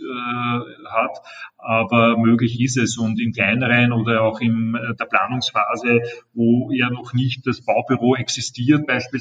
hat. 0.91 1.19
Aber 1.59 2.17
möglich 2.19 2.61
ist 2.61 2.77
es 2.77 2.99
und 2.99 3.21
in 3.21 3.33
kleineren 3.33 3.93
oder 3.93 4.23
auch 4.23 4.41
in 4.41 4.73
der 4.73 5.05
Planungsphase, 5.05 6.01
wo 6.35 6.71
ja 6.73 6.91
noch 6.91 7.13
nicht 7.13 7.47
das 7.47 7.61
Baubüro 7.65 8.17
existiert, 8.17 8.87
beispielsweise, 8.87 9.12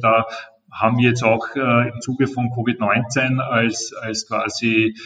da 0.00 0.26
haben 0.70 0.98
wir 0.98 1.08
jetzt 1.08 1.22
auch 1.22 1.54
äh, 1.54 1.88
im 1.88 2.00
Zuge 2.00 2.26
von 2.26 2.50
Covid-19 2.50 3.38
als, 3.38 3.94
als 3.94 4.26
quasi 4.26 4.96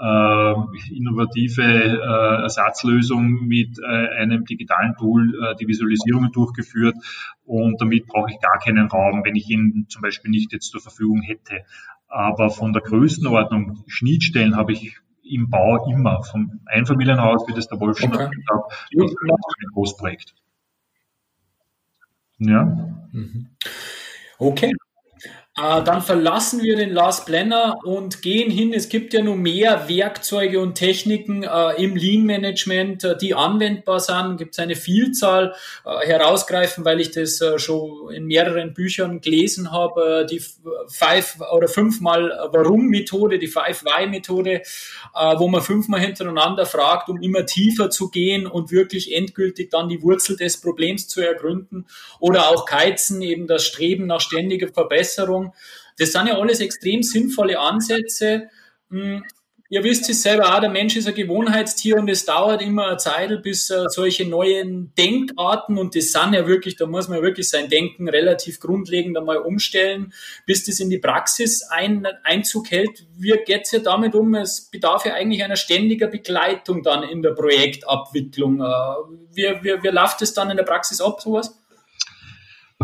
äh, 0.00 0.54
innovative 0.94 1.62
äh, 1.62 2.42
Ersatzlösung 2.42 3.46
mit 3.46 3.78
äh, 3.78 4.08
einem 4.20 4.44
digitalen 4.44 4.94
Tool 4.96 5.34
äh, 5.34 5.56
die 5.56 5.66
Visualisierungen 5.66 6.32
durchgeführt 6.32 6.96
und 7.44 7.80
damit 7.80 8.06
brauche 8.06 8.30
ich 8.30 8.40
gar 8.40 8.58
keinen 8.58 8.86
Raum, 8.86 9.22
wenn 9.24 9.34
ich 9.34 9.50
ihn 9.50 9.86
zum 9.88 10.02
Beispiel 10.02 10.30
nicht 10.30 10.52
jetzt 10.52 10.70
zur 10.70 10.80
Verfügung 10.80 11.20
hätte. 11.22 11.64
Aber 12.08 12.50
von 12.50 12.72
der 12.72 12.82
Größenordnung, 12.82 13.84
Schnittstellen 13.86 14.56
habe 14.56 14.72
ich 14.72 14.96
im 15.22 15.50
Bau 15.50 15.90
immer, 15.90 16.22
vom 16.22 16.60
Einfamilienhaus, 16.64 17.46
wie 17.48 17.52
das 17.52 17.68
der 17.68 17.80
Wolf 17.80 17.98
schon 17.98 18.14
okay. 18.14 18.30
gesagt 18.30 18.50
hat, 18.50 18.88
bis 18.90 19.14
ein 19.20 19.72
Großprojekt. 19.74 20.34
Ja. 22.38 22.64
Mhm. 23.12 23.48
Okay. 24.38 24.72
Äh, 25.58 25.82
dann 25.82 26.02
verlassen 26.02 26.62
wir 26.62 26.76
den 26.76 26.92
Last 26.92 27.26
Planner 27.26 27.78
und 27.82 28.22
gehen 28.22 28.50
hin. 28.50 28.72
Es 28.72 28.88
gibt 28.88 29.12
ja 29.12 29.22
nur 29.22 29.34
mehr 29.34 29.88
Werkzeuge 29.88 30.60
und 30.60 30.74
Techniken 30.74 31.42
äh, 31.42 31.82
im 31.82 31.96
Lean 31.96 32.24
Management, 32.24 33.02
äh, 33.02 33.16
die 33.16 33.34
anwendbar 33.34 33.98
sind. 33.98 34.36
Gibt 34.36 34.52
es 34.54 34.58
eine 34.60 34.76
Vielzahl 34.76 35.54
äh, 35.84 36.06
herausgreifen, 36.06 36.84
weil 36.84 37.00
ich 37.00 37.10
das 37.10 37.40
äh, 37.40 37.58
schon 37.58 38.12
in 38.12 38.26
mehreren 38.26 38.72
Büchern 38.72 39.20
gelesen 39.20 39.72
habe. 39.72 40.26
die 40.30 40.42
Five 40.88 41.38
oder 41.52 41.68
fünfmal 41.68 42.48
Warum 42.52 42.86
Methode, 42.86 43.38
die 43.38 43.48
Five 43.48 43.84
Why 43.84 44.06
Methode, 44.06 44.62
wo 45.36 45.48
man 45.48 45.60
fünfmal 45.62 46.00
hintereinander 46.00 46.66
fragt, 46.66 47.08
um 47.08 47.20
immer 47.20 47.46
tiefer 47.46 47.90
zu 47.90 48.10
gehen 48.10 48.46
und 48.46 48.70
wirklich 48.70 49.14
endgültig 49.14 49.70
dann 49.70 49.88
die 49.88 50.02
Wurzel 50.02 50.36
des 50.36 50.60
Problems 50.60 51.08
zu 51.08 51.20
ergründen. 51.20 51.86
Oder 52.20 52.48
auch 52.48 52.66
Keizen, 52.66 53.22
eben 53.22 53.46
das 53.46 53.64
Streben 53.64 54.06
nach 54.06 54.20
ständiger 54.20 54.68
Verbesserung. 54.68 55.47
Das 55.98 56.12
sind 56.12 56.26
ja 56.28 56.38
alles 56.38 56.60
extrem 56.60 57.02
sinnvolle 57.02 57.58
Ansätze. 57.58 58.48
Hm, 58.90 59.24
ihr 59.70 59.84
wisst 59.84 60.08
es 60.08 60.22
selber 60.22 60.54
auch, 60.54 60.60
der 60.60 60.70
Mensch 60.70 60.96
ist 60.96 61.06
ein 61.06 61.14
Gewohnheitstier 61.14 61.96
und 61.96 62.08
es 62.08 62.24
dauert 62.24 62.62
immer 62.62 62.88
eine 62.88 62.96
Zeit, 62.96 63.42
bis 63.42 63.66
solche 63.66 64.26
neuen 64.26 64.94
Denkarten, 64.96 65.76
und 65.76 65.94
das 65.94 66.12
sind 66.12 66.32
ja 66.32 66.46
wirklich, 66.46 66.76
da 66.76 66.86
muss 66.86 67.08
man 67.08 67.22
wirklich 67.22 67.48
sein 67.48 67.68
Denken 67.68 68.08
relativ 68.08 68.60
grundlegend 68.60 69.18
einmal 69.18 69.38
umstellen, 69.38 70.12
bis 70.46 70.64
das 70.64 70.80
in 70.80 70.88
die 70.88 70.98
Praxis 70.98 71.64
ein, 71.68 72.06
Einzug 72.24 72.70
hält. 72.70 73.06
Wie 73.16 73.34
geht 73.44 73.62
es 73.64 73.72
ja 73.72 73.80
damit 73.80 74.14
um? 74.14 74.34
Es 74.34 74.70
bedarf 74.70 75.04
ja 75.04 75.14
eigentlich 75.14 75.44
einer 75.44 75.56
ständiger 75.56 76.06
Begleitung 76.06 76.82
dann 76.82 77.02
in 77.02 77.22
der 77.22 77.32
Projektabwicklung. 77.32 78.60
Äh, 78.60 78.64
wie, 79.32 79.42
wie, 79.62 79.82
wie 79.82 79.88
läuft 79.88 80.22
es 80.22 80.32
dann 80.32 80.50
in 80.50 80.56
der 80.56 80.64
Praxis 80.64 81.00
ab, 81.00 81.20
sowas? 81.20 81.58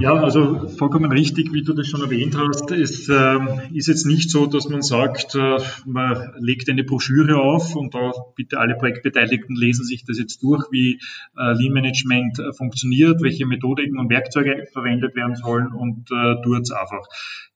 Ja, 0.01 0.15
also 0.15 0.67
vollkommen 0.67 1.13
richtig, 1.13 1.53
wie 1.53 1.63
du 1.63 1.73
das 1.73 1.87
schon 1.87 2.03
erwähnt 2.03 2.37
hast. 2.37 2.73
Es 2.73 3.09
äh, 3.09 3.39
ist 3.73 3.87
jetzt 3.87 4.07
nicht 4.07 4.29
so, 4.29 4.47
dass 4.47 4.69
man 4.69 4.83
sagt, 4.83 5.37
äh, 5.37 5.59
man 5.87 6.35
legt 6.41 6.69
eine 6.69 6.83
Broschüre 6.83 7.37
auf 7.37 7.77
und 7.77 7.95
da 7.95 8.11
bitte 8.35 8.59
alle 8.59 8.75
Projektbeteiligten 8.75 9.55
lesen 9.55 9.85
sich 9.85 10.05
das 10.05 10.19
jetzt 10.19 10.43
durch, 10.43 10.65
wie 10.73 11.01
äh, 11.39 11.53
Lean 11.53 11.73
Management 11.73 12.41
äh, 12.41 12.53
funktioniert, 12.53 13.23
welche 13.23 13.47
Methodiken 13.47 13.97
und 14.01 14.11
Werkzeuge 14.11 14.67
verwendet 14.73 15.15
werden 15.15 15.37
sollen 15.37 15.69
und 15.69 16.11
äh, 16.11 16.43
tut 16.43 16.63
es 16.63 16.73
einfach. 16.73 17.07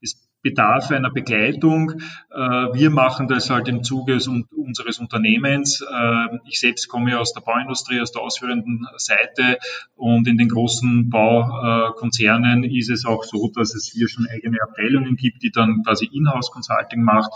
Es 0.01 0.28
bedarf 0.43 0.91
einer 0.91 1.11
Begleitung. 1.11 2.01
Äh, 2.31 2.39
wir 2.39 2.91
machen 2.91 3.29
das 3.29 3.51
halt 3.51 3.69
im 3.69 3.83
Zuge 3.83 4.19
unseres 4.57 4.99
Unternehmens. 4.99 5.83
Äh, 5.83 6.39
ich 6.47 6.61
selbst 6.61 6.89
komme 6.89 7.19
aus 7.19 7.33
der 7.33 7.41
Bauindustrie, 7.41 8.01
aus 8.01 8.13
der 8.13 8.23
ausführenden 8.23 8.87
Seite 8.97 9.59
und 9.97 10.29
in 10.29 10.37
den 10.37 10.49
großen 10.49 11.11
Baukonzernen 11.11 12.65
ist 12.65 12.91
es 12.91 13.05
auch 13.05 13.25
so, 13.25 13.51
dass 13.55 13.75
es 13.75 13.91
hier 13.93 14.09
schon 14.09 14.27
eigene 14.27 14.63
Abteilungen 14.63 15.17
gibt, 15.17 15.43
die 15.43 15.51
dann 15.51 15.83
quasi 15.85 16.09
Inhouse 16.13 16.51
Consulting 16.51 17.03
macht. 17.03 17.31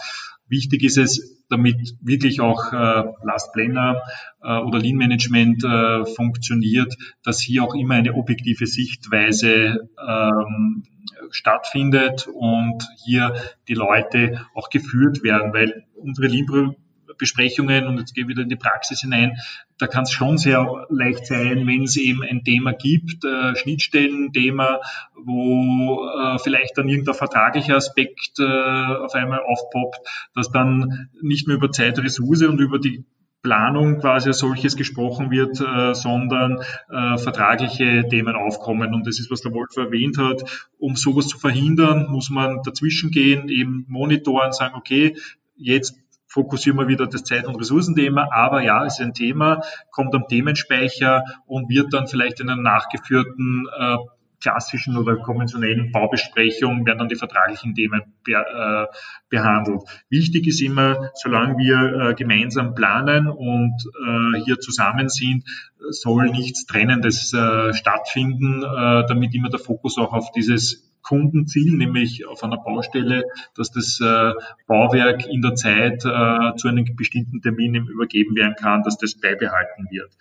Wichtig 0.49 0.83
ist 0.83 0.99
es, 0.99 1.43
damit 1.49 1.97
wirklich 2.01 2.41
auch 2.41 2.73
äh, 2.73 3.05
Last 3.25 3.53
Planner 3.53 4.03
äh, 4.43 4.59
oder 4.59 4.79
Lean 4.79 4.97
Management 4.97 5.65
äh, 5.65 6.05
funktioniert, 6.05 6.95
dass 7.23 7.41
hier 7.41 7.63
auch 7.63 7.75
immer 7.75 7.95
eine 7.95 8.15
objektive 8.15 8.67
Sichtweise 8.67 9.89
ähm, 9.99 10.85
stattfindet 11.33 12.29
und 12.33 12.87
hier 13.05 13.35
die 13.69 13.75
Leute 13.75 14.47
auch 14.55 14.71
geführt 14.71 15.23
werden, 15.23 15.53
weil 15.53 15.85
unsere 15.95 16.29
Lean 16.29 16.77
Besprechungen 17.19 17.87
und 17.87 17.99
jetzt 17.99 18.15
gehe 18.15 18.25
ich 18.25 18.29
wieder 18.29 18.43
in 18.43 18.49
die 18.49 18.57
Praxis 18.57 19.01
hinein, 19.01 19.39
da 19.79 19.87
kann 19.87 20.03
es 20.03 20.11
schon 20.11 20.39
sehr 20.39 20.87
leicht 20.91 21.27
sein, 21.27 21.67
wenn 21.67 21.85
es 21.85 21.97
eben 21.97 22.23
ein 22.23 22.43
Thema 22.45 22.73
gibt, 22.73 23.25
äh, 23.25 23.55
Schnittstellen-Thema, 23.55 24.81
wo 25.15 26.05
äh, 26.05 26.39
vielleicht 26.39 26.77
dann 26.77 26.89
irgendein 26.89 27.15
vertraglicher 27.15 27.77
Aspekt 27.77 28.39
äh, 28.39 28.45
auf 28.45 29.15
einmal 29.15 29.41
aufpoppt, 29.41 30.01
dass 30.35 30.51
dann 30.51 31.11
nicht 31.21 31.47
mehr 31.47 31.57
über 31.57 31.71
Zeitressource 31.71 32.43
und 32.43 32.61
über 32.61 32.79
die 32.79 33.05
Planung 33.43 33.99
quasi 33.99 34.29
als 34.29 34.39
solches 34.39 34.77
gesprochen 34.77 35.31
wird, 35.31 35.61
äh, 35.61 35.95
sondern 35.95 36.63
äh, 36.89 37.19
vertragliche 37.19 38.07
Themen 38.09 38.37
aufkommen. 38.37 38.95
Und 38.95 39.07
das 39.07 39.19
ist, 39.19 39.31
was 39.31 39.41
der 39.41 39.53
Wolf 39.53 39.77
erwähnt 39.77 40.17
hat. 40.19 40.71
Um 40.79 40.97
sowas 40.97 41.27
zu 41.27 41.39
verhindern, 41.39 42.07
muss 42.09 42.31
man 42.31 42.63
dazwischen 42.63 43.11
gehen, 43.11 43.49
eben 43.49 43.85
monitoren, 43.89 44.53
sagen, 44.53 44.77
okay, 44.77 45.17
jetzt 45.57 45.99
fokussieren 46.27 46.79
wir 46.79 46.89
wieder 46.89 47.07
das 47.07 47.25
Zeit- 47.25 47.47
und 47.47 47.57
Ressourcenthema, 47.57 48.29
aber 48.33 48.63
ja, 48.63 48.87
es 48.87 48.95
ist 48.95 49.05
ein 49.05 49.13
Thema, 49.13 49.61
kommt 49.91 50.15
am 50.15 50.27
Themenspeicher 50.29 51.25
und 51.47 51.69
wird 51.69 51.93
dann 51.93 52.07
vielleicht 52.07 52.41
in 52.41 52.49
einer 52.49 52.63
nachgeführten 52.63 53.69
äh, 53.79 53.97
klassischen 54.43 54.97
oder 54.97 55.17
konventionellen 55.17 55.93
Baubesprechung 55.93 56.85
werden 56.85 56.99
dann 56.99 57.09
die 57.09 57.17
vertraglichen 57.17 57.75
Themen 57.75 58.03
be, 58.25 58.33
äh, 58.33 58.87
behandelt. 59.29 59.83
Wichtig 60.11 60.47
ist 60.47 60.61
immer, 60.61 61.11
solange 61.15 61.57
wir 61.57 62.11
äh, 62.11 62.15
gemeinsam 62.15 62.75
planen 62.75 63.29
und 63.29 63.85
äh, 64.05 64.41
hier 64.45 64.59
zusammen 64.59 65.09
sind, 65.09 65.45
soll 65.91 66.31
nichts 66.31 66.67
Trennendes 66.67 67.33
äh, 67.33 67.73
stattfinden, 67.73 68.63
äh, 68.63 69.07
damit 69.07 69.35
immer 69.35 69.49
der 69.49 69.61
Fokus 69.61 69.97
auch 69.99 70.13
auf 70.13 70.33
dieses 70.33 70.93
Kundenziel, 71.03 71.77
nämlich 71.77 72.27
auf 72.27 72.43
einer 72.45 72.59
Baustelle, 72.59 73.25
dass 73.57 73.71
das 73.71 74.01
äh, 74.01 74.33
Bauwerk 74.67 75.27
in 75.27 75.43
der 75.43 75.55
Zeit 75.55 76.05
äh, 76.05 76.57
zu 76.57 76.69
einem 76.69 76.85
bestimmten 76.97 77.43
Termin 77.43 77.75
übergeben 77.75 78.37
werden 78.37 78.55
kann, 78.57 78.83
dass 78.83 78.99
das 78.99 79.19
beibehalten 79.21 79.89
wird. 79.91 80.13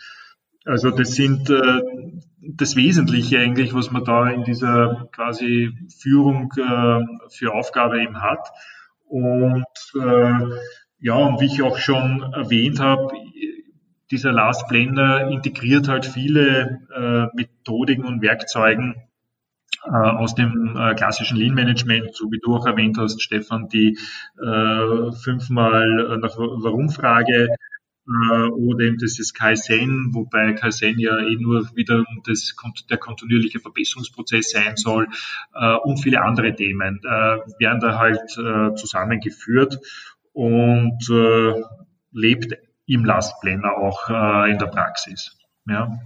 Also 0.66 0.92
das 0.92 1.16
sind 1.16 1.50
äh, 1.50 1.82
das 2.42 2.76
Wesentliche 2.76 3.40
eigentlich, 3.40 3.74
was 3.74 3.92
man 3.92 4.04
da 4.04 4.30
in 4.30 4.44
dieser 4.44 5.08
quasi 5.12 5.72
Führung 6.00 6.52
äh, 6.58 7.04
für 7.30 7.54
Aufgabe 7.54 8.02
eben 8.02 8.22
hat. 8.22 8.48
Und 9.06 9.66
äh, 9.96 10.34
ja, 11.00 11.16
und 11.16 11.42
wie 11.42 11.46
ich 11.46 11.62
auch 11.64 11.78
schon 11.78 12.22
erwähnt 12.34 12.80
habe, 12.80 13.12
dieser 14.12 14.32
Last 14.32 14.68
Blender 14.68 15.30
integriert 15.30 15.88
halt 15.88 16.06
viele 16.06 16.82
äh, 16.96 17.36
Methodiken 17.36 18.06
und 18.06 18.22
Werkzeugen, 18.22 18.96
äh, 19.84 19.90
aus 19.90 20.36
dem 20.36 20.78
äh, 20.78 20.94
klassischen 20.94 21.38
Lean 21.38 21.56
Management, 21.56 22.14
so 22.14 22.32
wie 22.32 22.40
du 22.40 22.56
auch 22.56 22.68
erwähnt 22.68 22.98
hast, 23.00 23.22
Stefan, 23.22 23.68
die 23.68 23.98
äh, 24.40 25.12
fünfmal 25.12 26.20
nach 26.22 26.38
Warum-Frage 26.38 27.50
oder 28.06 28.86
eben 28.86 28.98
das 28.98 29.20
ist 29.20 29.34
Kaizen, 29.34 30.14
wobei 30.14 30.54
Kaizen 30.54 31.00
ja 31.00 31.18
eh 31.20 31.36
nur 31.36 31.70
wieder 31.76 32.04
das, 32.26 32.56
der 32.90 32.98
kontinuierliche 32.98 33.60
Verbesserungsprozess 33.60 34.52
sein 34.52 34.76
soll 34.76 35.08
und 35.84 35.98
viele 35.98 36.22
andere 36.22 36.56
Themen 36.56 37.00
werden 37.04 37.80
da 37.80 37.98
halt 37.98 38.30
zusammengeführt 38.78 39.80
und 40.34 41.00
lebt 42.12 42.58
im 42.88 43.06
Last 43.06 43.40
Planner 43.42 43.78
auch 43.78 44.10
in 44.48 44.58
der 44.58 44.68
Praxis. 44.68 45.38
Ja. 45.68 46.00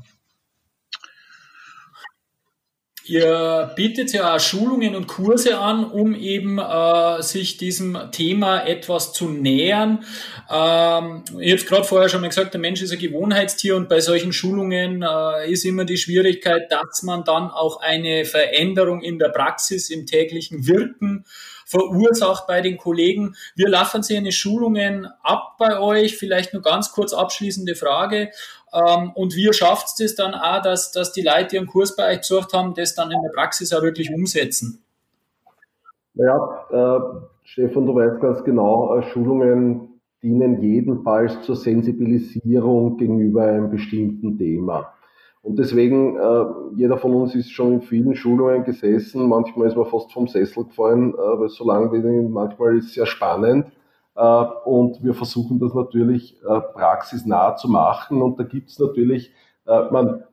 Ihr 3.07 3.71
bietet 3.75 4.13
ja 4.13 4.35
auch 4.35 4.39
Schulungen 4.39 4.95
und 4.95 5.05
Kurse 5.05 5.59
an, 5.59 5.83
um 5.85 6.15
eben 6.15 6.57
äh, 6.57 7.21
sich 7.21 7.57
diesem 7.57 7.95
Thema 8.11 8.61
etwas 8.65 9.13
zu 9.13 9.29
nähern. 9.29 10.03
Ähm, 10.49 11.23
ich 11.39 11.51
habe 11.51 11.61
es 11.61 11.65
gerade 11.67 11.83
vorher 11.83 12.09
schon 12.09 12.21
mal 12.21 12.29
gesagt, 12.29 12.55
der 12.55 12.61
Mensch 12.61 12.81
ist 12.81 12.91
ein 12.91 12.97
Gewohnheitstier 12.97 13.75
und 13.75 13.89
bei 13.89 13.99
solchen 13.99 14.33
Schulungen 14.33 15.03
äh, 15.03 15.51
ist 15.51 15.65
immer 15.65 15.85
die 15.85 15.97
Schwierigkeit, 15.97 16.71
dass 16.71 17.03
man 17.03 17.23
dann 17.23 17.51
auch 17.51 17.79
eine 17.79 18.25
Veränderung 18.25 19.03
in 19.03 19.19
der 19.19 19.29
Praxis, 19.29 19.91
im 19.91 20.07
täglichen 20.07 20.65
Wirken 20.65 21.25
verursacht 21.65 22.47
bei 22.47 22.61
den 22.61 22.77
Kollegen. 22.77 23.35
Wir 23.55 23.69
laufen 23.69 24.03
Sie 24.03 24.17
eine 24.17 24.31
Schulungen 24.31 25.07
ab 25.23 25.57
bei 25.57 25.79
euch. 25.79 26.15
Vielleicht 26.17 26.53
nur 26.53 26.61
ganz 26.61 26.91
kurz 26.91 27.13
abschließende 27.13 27.75
Frage. 27.75 28.31
Ähm, 28.75 29.11
und 29.15 29.35
wie 29.35 29.51
schafft 29.53 29.99
es 30.01 30.15
dann 30.15 30.33
auch, 30.33 30.61
dass, 30.61 30.91
dass 30.91 31.13
die 31.13 31.21
Leute, 31.21 31.47
die 31.51 31.57
einen 31.59 31.67
Kurs 31.67 31.95
bei 31.95 32.11
euch 32.11 32.19
besucht 32.19 32.53
haben, 32.53 32.73
das 32.73 32.93
dann 32.93 33.09
in 33.11 33.21
der 33.21 33.31
Praxis 33.33 33.73
auch 33.73 33.81
wirklich 33.81 34.13
umsetzen? 34.13 34.83
Ja, 36.15 36.67
äh, 36.71 36.99
Stefan, 37.43 37.85
du 37.85 37.95
weißt 37.95 38.19
ganz 38.19 38.43
genau, 38.43 38.97
äh, 38.97 39.03
Schulungen 39.03 40.01
dienen 40.21 40.61
jedenfalls 40.61 41.41
zur 41.43 41.55
Sensibilisierung 41.55 42.97
gegenüber 42.97 43.43
einem 43.43 43.69
bestimmten 43.69 44.37
Thema. 44.37 44.93
Und 45.41 45.59
deswegen, 45.59 46.17
äh, 46.17 46.45
jeder 46.75 46.97
von 46.97 47.13
uns 47.13 47.35
ist 47.35 47.51
schon 47.51 47.73
in 47.73 47.81
vielen 47.81 48.15
Schulungen 48.15 48.63
gesessen, 48.63 49.29
manchmal 49.29 49.67
ist 49.67 49.77
man 49.77 49.85
fast 49.85 50.11
vom 50.11 50.27
Sessel 50.27 50.65
gefallen, 50.65 51.13
äh, 51.13 51.17
weil 51.17 51.49
so 51.49 51.65
lang 51.65 51.93
wie 51.93 52.27
manchmal 52.27 52.77
ist 52.77 52.85
es 52.85 52.93
sehr 52.95 53.05
spannend. 53.05 53.67
Äh, 54.15 54.45
und 54.65 55.03
wir 55.03 55.13
versuchen 55.13 55.59
das 55.59 55.73
natürlich 55.73 56.41
äh, 56.43 56.61
praxisnah 56.73 57.55
zu 57.55 57.69
machen. 57.69 58.21
Und 58.21 58.39
da 58.39 58.43
gibt 58.43 58.69
es 58.69 58.79
natürlich, 58.79 59.31
äh, 59.67 59.91
man, 59.91 60.23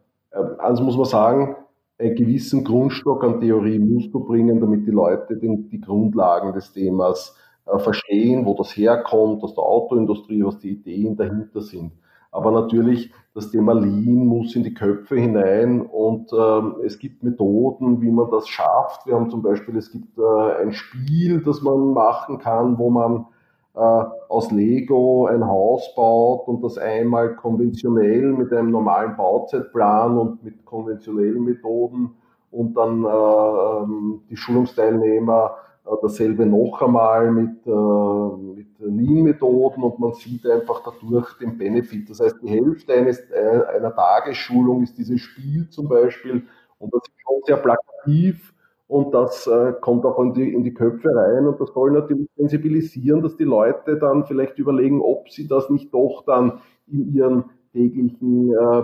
eins 0.59 0.81
muss 0.81 0.97
man 0.97 1.05
sagen, 1.05 1.57
einen 1.99 2.15
gewissen 2.15 2.65
Grundstock 2.65 3.23
an 3.23 3.41
Theorie 3.41 3.79
musst 3.79 4.15
du 4.15 4.21
bringen, 4.25 4.61
damit 4.61 4.87
die 4.87 4.91
Leute 4.91 5.37
den, 5.37 5.69
die 5.69 5.81
Grundlagen 5.81 6.53
des 6.53 6.73
Themas 6.73 7.37
verstehen, 7.77 8.45
wo 8.45 8.55
das 8.55 8.77
herkommt, 8.77 9.45
aus 9.45 9.55
der 9.55 9.63
Autoindustrie, 9.63 10.43
was 10.43 10.59
die 10.59 10.71
Ideen 10.71 11.17
dahinter 11.17 11.61
sind. 11.61 11.93
Aber 12.33 12.51
natürlich, 12.51 13.13
das 13.35 13.51
Thema 13.51 13.75
Lean 13.75 14.27
muss 14.27 14.57
in 14.57 14.65
die 14.65 14.75
Köpfe 14.75 15.17
hinein 15.17 15.83
und 15.83 16.33
ähm, 16.33 16.77
es 16.85 16.99
gibt 16.99 17.23
Methoden, 17.23 18.01
wie 18.01 18.11
man 18.11 18.31
das 18.31 18.49
schafft. 18.49 19.07
Wir 19.07 19.15
haben 19.15 19.31
zum 19.31 19.43
Beispiel, 19.43 19.77
es 19.77 19.93
gibt 19.93 20.19
äh, 20.19 20.63
ein 20.63 20.73
Spiel, 20.73 21.43
das 21.43 21.63
man 21.63 21.93
machen 21.93 22.39
kann, 22.39 22.79
wo 22.79 22.91
man 22.91 23.27
äh, 23.75 23.79
aus 23.79 24.51
Lego 24.51 25.27
ein 25.27 25.47
Haus 25.47 25.95
baut 25.95 26.47
und 26.49 26.63
das 26.63 26.79
einmal 26.79 27.35
konventionell 27.37 28.33
mit 28.33 28.53
einem 28.53 28.71
normalen 28.71 29.17
Bauzeitplan 29.17 30.19
und 30.19 30.45
mit 30.45 30.65
konventionellen 30.65 31.45
Methoden 31.45 32.15
und 32.51 32.75
dann 32.77 33.05
äh, 33.05 33.09
ähm, 33.09 34.23
die 34.29 34.37
Schulungsteilnehmer 34.37 35.57
äh, 35.87 35.91
dasselbe 36.03 36.45
noch 36.47 36.83
einmal 36.83 37.31
mit, 37.31 37.67
äh, 37.67 38.37
mit 38.57 38.69
Lean-Methoden 38.79 39.83
und 39.83 39.99
man 39.99 40.13
sieht 40.13 40.47
einfach 40.47 40.83
dadurch 40.85 41.39
den 41.39 41.57
Benefit. 41.57 42.11
Das 42.11 42.21
heißt, 42.21 42.37
die 42.43 42.49
Hälfte 42.49 42.93
eines, 42.93 43.21
äh, 43.31 43.63
einer 43.75 43.95
Tagesschulung 43.95 44.83
ist 44.83 44.99
dieses 44.99 45.21
Spiel 45.21 45.69
zum 45.71 45.89
Beispiel 45.89 46.47
und 46.79 46.93
das 46.93 47.03
ist 47.09 47.21
schon 47.23 47.41
sehr 47.47 47.57
plakativ 47.57 48.52
und 48.93 49.15
das 49.15 49.47
äh, 49.47 49.73
kommt 49.81 50.05
auch 50.05 50.19
in 50.19 50.35
die, 50.35 50.53
in 50.53 50.65
die 50.65 50.75
Köpfe 50.75 51.09
rein 51.15 51.47
und 51.47 51.59
das 51.59 51.73
soll 51.73 51.93
natürlich 51.93 52.29
sensibilisieren, 52.37 53.23
dass 53.23 53.39
die 53.39 53.45
Leute 53.45 53.97
dann 53.97 54.27
vielleicht 54.27 54.59
überlegen, 54.59 55.01
ob 55.01 55.31
sie 55.31 55.49
das 55.49 55.71
nicht 55.71 55.95
doch 55.95 56.25
dann 56.27 56.61
in 56.87 57.15
ihren 57.15 57.45
täglichen 57.73 58.53
äh, 58.53 58.83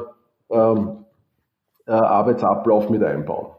ähm, 0.48 1.04
äh, 1.86 1.90
Arbeitsablauf 1.90 2.88
mit 2.88 3.02
einbauen. 3.02 3.57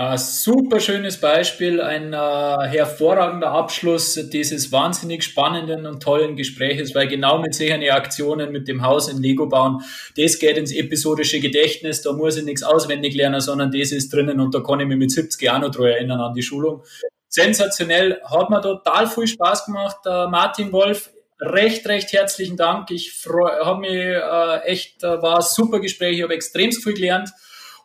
Ein 0.00 0.16
super 0.16 0.80
schönes 0.80 1.18
Beispiel, 1.18 1.82
ein 1.82 2.14
äh, 2.14 2.16
hervorragender 2.16 3.48
Abschluss 3.48 4.14
dieses 4.30 4.72
wahnsinnig 4.72 5.22
spannenden 5.22 5.84
und 5.84 6.02
tollen 6.02 6.36
Gespräches, 6.36 6.94
weil 6.94 7.06
genau 7.06 7.38
mit 7.38 7.54
solchen 7.54 7.86
Aktionen 7.90 8.50
mit 8.50 8.66
dem 8.66 8.82
Haus 8.82 9.10
in 9.10 9.20
Lego 9.20 9.46
bauen, 9.46 9.82
das 10.16 10.38
geht 10.38 10.56
ins 10.56 10.72
episodische 10.72 11.38
Gedächtnis, 11.38 12.00
da 12.00 12.14
muss 12.14 12.38
ich 12.38 12.44
nichts 12.44 12.62
auswendig 12.62 13.14
lernen, 13.14 13.42
sondern 13.42 13.72
das 13.72 13.92
ist 13.92 14.10
drinnen 14.10 14.40
und 14.40 14.54
da 14.54 14.60
kann 14.60 14.80
ich 14.80 14.86
mich 14.86 14.96
mit 14.96 15.10
70 15.10 15.42
Jahren 15.42 15.60
noch 15.60 15.70
dran 15.70 15.88
erinnern 15.88 16.20
an 16.20 16.32
die 16.32 16.40
Schulung. 16.40 16.82
Sensationell, 17.28 18.22
hat 18.24 18.48
mir 18.48 18.62
total 18.62 19.06
viel 19.06 19.26
Spaß 19.26 19.66
gemacht. 19.66 19.98
Äh, 20.06 20.28
Martin 20.28 20.72
Wolf, 20.72 21.10
recht, 21.38 21.86
recht 21.86 22.10
herzlichen 22.14 22.56
Dank. 22.56 22.90
Ich 22.90 23.22
habe 23.28 23.80
mich 23.80 23.90
äh, 23.90 24.60
echt, 24.64 25.04
äh, 25.04 25.20
war 25.20 25.36
ein 25.36 25.42
super 25.42 25.78
Gespräch, 25.78 26.16
ich 26.16 26.22
habe 26.22 26.32
extrem 26.32 26.72
viel 26.72 26.94
gelernt. 26.94 27.28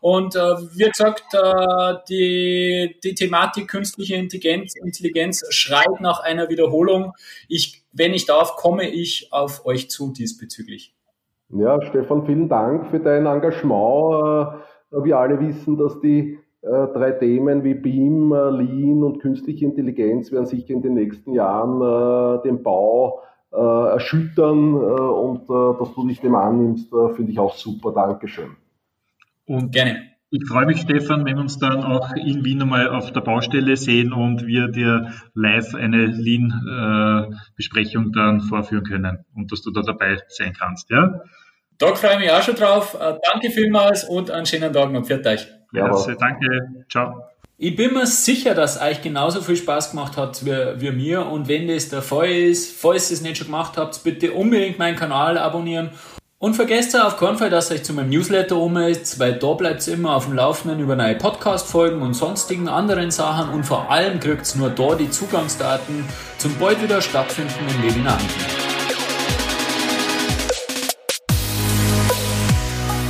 Und 0.05 0.35
äh, 0.35 0.39
wie 0.39 0.83
gesagt, 0.83 1.33
äh, 1.33 1.95
die, 2.07 2.95
die 3.03 3.15
Thematik 3.15 3.67
künstliche 3.67 4.13
Intelligenz, 4.13 4.75
Intelligenz 4.75 5.43
schreit 5.49 5.99
nach 5.99 6.19
einer 6.19 6.47
Wiederholung. 6.47 7.13
Ich, 7.49 7.83
wenn 7.91 8.13
ich 8.13 8.27
darf, 8.27 8.55
komme 8.55 8.87
ich 8.87 9.29
auf 9.31 9.65
euch 9.65 9.89
zu 9.89 10.13
diesbezüglich. 10.13 10.93
Ja, 11.49 11.81
Stefan, 11.81 12.23
vielen 12.27 12.47
Dank 12.47 12.91
für 12.91 12.99
dein 12.99 13.25
Engagement. 13.25 14.61
Äh, 14.91 15.03
wir 15.03 15.17
alle 15.17 15.39
wissen, 15.39 15.75
dass 15.75 15.99
die 16.01 16.37
äh, 16.61 16.67
drei 16.69 17.13
Themen 17.13 17.63
wie 17.63 17.73
BIM, 17.73 18.31
äh, 18.31 18.51
Lean 18.51 19.01
und 19.01 19.21
künstliche 19.23 19.65
Intelligenz 19.65 20.31
werden 20.31 20.45
sicher 20.45 20.69
in 20.69 20.83
den 20.83 20.93
nächsten 20.93 21.33
Jahren 21.33 22.43
den 22.43 22.61
Bau 22.61 23.23
erschüttern 23.49 24.75
und 24.75 25.49
dass 25.49 25.93
du 25.95 26.07
dich 26.07 26.19
dem 26.19 26.35
annimmst, 26.35 26.89
finde 27.15 27.31
ich 27.31 27.39
auch 27.39 27.55
super. 27.55 27.93
Dankeschön. 27.93 28.57
Und 29.45 29.71
gerne. 29.71 30.11
Ich 30.31 30.45
freue 30.47 30.65
mich, 30.65 30.81
Stefan, 30.81 31.23
wenn 31.23 31.35
wir 31.35 31.41
uns 31.41 31.59
dann 31.59 31.83
auch 31.83 32.11
in 32.13 32.43
Wien 32.43 32.61
einmal 32.61 32.89
auf 32.89 33.13
der 33.13 33.21
Baustelle 33.21 33.77
sehen 33.77 34.11
und 34.11 34.47
wir 34.47 34.67
dir 34.67 35.13
live 35.33 35.75
eine 35.75 36.07
Lean-Besprechung 36.07 38.11
dann 38.11 38.41
vorführen 38.41 38.83
können 38.83 39.23
und 39.33 39.51
dass 39.51 39.61
du 39.61 39.71
da 39.71 39.81
dabei 39.81 40.17
sein 40.27 40.53
kannst. 40.57 40.89
Ja? 40.89 41.21
Da 41.77 41.95
freue 41.95 42.13
ich 42.13 42.19
mich 42.19 42.31
auch 42.31 42.41
schon 42.41 42.55
drauf. 42.55 42.97
Danke 43.31 43.51
vielmals 43.51 44.03
und 44.03 44.31
einen 44.31 44.45
schönen 44.45 44.73
Tag 44.73 44.91
noch. 44.91 45.05
Pfiat 45.05 45.25
euch. 45.27 45.47
Ja, 45.73 45.89
danke. 46.19 46.85
Ciao. 46.89 47.21
Ich 47.57 47.77
bin 47.77 47.93
mir 47.93 48.05
sicher, 48.05 48.53
dass 48.53 48.81
euch 48.81 49.01
genauso 49.01 49.41
viel 49.41 49.55
Spaß 49.55 49.91
gemacht 49.91 50.17
hat 50.17 50.45
wie, 50.45 50.81
wie 50.81 50.91
mir. 50.91 51.25
Und 51.25 51.47
wenn 51.47 51.69
das 51.69 51.87
der 51.87 52.01
Fall 52.01 52.29
ist, 52.29 52.77
falls 52.77 53.09
ihr 53.09 53.15
es 53.15 53.21
nicht 53.21 53.37
schon 53.37 53.47
gemacht 53.47 53.77
habt, 53.77 54.03
bitte 54.03 54.33
unbedingt 54.33 54.79
meinen 54.79 54.97
Kanal 54.97 55.37
abonnieren. 55.37 55.91
Und 56.37 56.53
vergesst 56.53 56.99
auf 56.99 57.15
keinen 57.15 57.37
Fall, 57.37 57.49
dass 57.49 57.71
euch 57.71 57.83
zu 57.83 57.93
meinem 57.93 58.09
Newsletter 58.09 58.57
ummeldet, 58.57 59.17
weil 59.19 59.39
da 59.39 59.53
bleibt 59.53 59.87
ihr 59.87 59.93
immer 59.93 60.17
auf 60.17 60.25
dem 60.25 60.33
Laufenden 60.33 60.81
über 60.81 60.97
neue 60.97 61.15
Podcast-Folgen 61.15 62.01
und 62.01 62.13
sonstigen 62.13 62.67
anderen 62.67 63.09
Sachen 63.09 63.53
und 63.53 63.63
vor 63.63 63.89
allem 63.89 64.19
kriegt 64.19 64.53
nur 64.57 64.69
da 64.69 64.95
die 64.95 65.09
Zugangsdaten 65.09 66.03
zum 66.37 66.53
bald 66.55 66.83
wieder 66.83 67.01
stattfindenden 67.01 67.81
Webinar. 67.81 68.19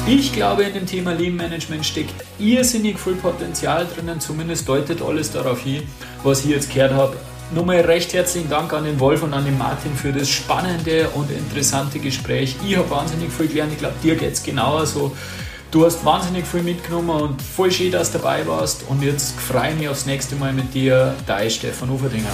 Ich 0.08 0.32
glaube, 0.32 0.62
in 0.62 0.76
dem 0.76 0.86
Thema 0.86 1.14
Lean 1.14 1.36
Management 1.36 1.84
steckt 1.84 2.14
irrsinnig 2.38 3.00
viel 3.00 3.16
Potenzial 3.16 3.88
drinnen, 3.88 4.20
zumindest 4.20 4.70
deutet 4.70 5.02
alles 5.02 5.32
darauf 5.32 5.62
hin, 5.62 5.82
was 6.22 6.46
ich 6.46 6.52
jetzt 6.52 6.72
gehört 6.72 6.94
habe. 6.94 7.18
Nochmal 7.54 7.82
recht 7.82 8.14
herzlichen 8.14 8.50
Dank 8.50 8.74
an 8.74 8.86
den 8.86 9.00
Wolf 9.00 9.22
und 9.22 9.34
an 9.34 9.46
den 9.46 9.58
Martin 9.58 9.96
für 9.96 10.12
das 10.12 10.30
spannende 10.30 11.10
und 11.10 11.30
interessante 11.30 12.00
Gespräch. 12.00 12.56
Ich 12.68 12.76
habe 12.76 12.90
wahnsinnig 12.90 13.32
viel 13.32 13.48
gelernt, 13.48 13.72
ich 13.74 13.78
glaube, 13.78 13.96
dir 14.02 14.16
geht 14.16 14.34
es 14.34 14.42
genauso. 14.42 15.16
Du 15.70 15.86
hast 15.86 16.04
wahnsinnig 16.04 16.46
viel 16.46 16.64
mitgenommen 16.64 17.10
und 17.10 17.42
voll 17.42 17.72
schön, 17.72 17.92
dass 17.92 18.12
du 18.12 18.18
dabei 18.18 18.48
warst. 18.48 18.86
Und 18.90 19.04
jetzt 19.04 19.40
freue 19.40 19.72
ich 19.72 19.78
mich 19.78 19.90
aufs 19.90 20.06
nächste 20.06 20.36
Mal 20.36 20.54
mit 20.54 20.74
dir, 20.74 21.14
dein 21.28 21.52
Stefan 21.52 21.90
Uferdinger. 21.90 22.32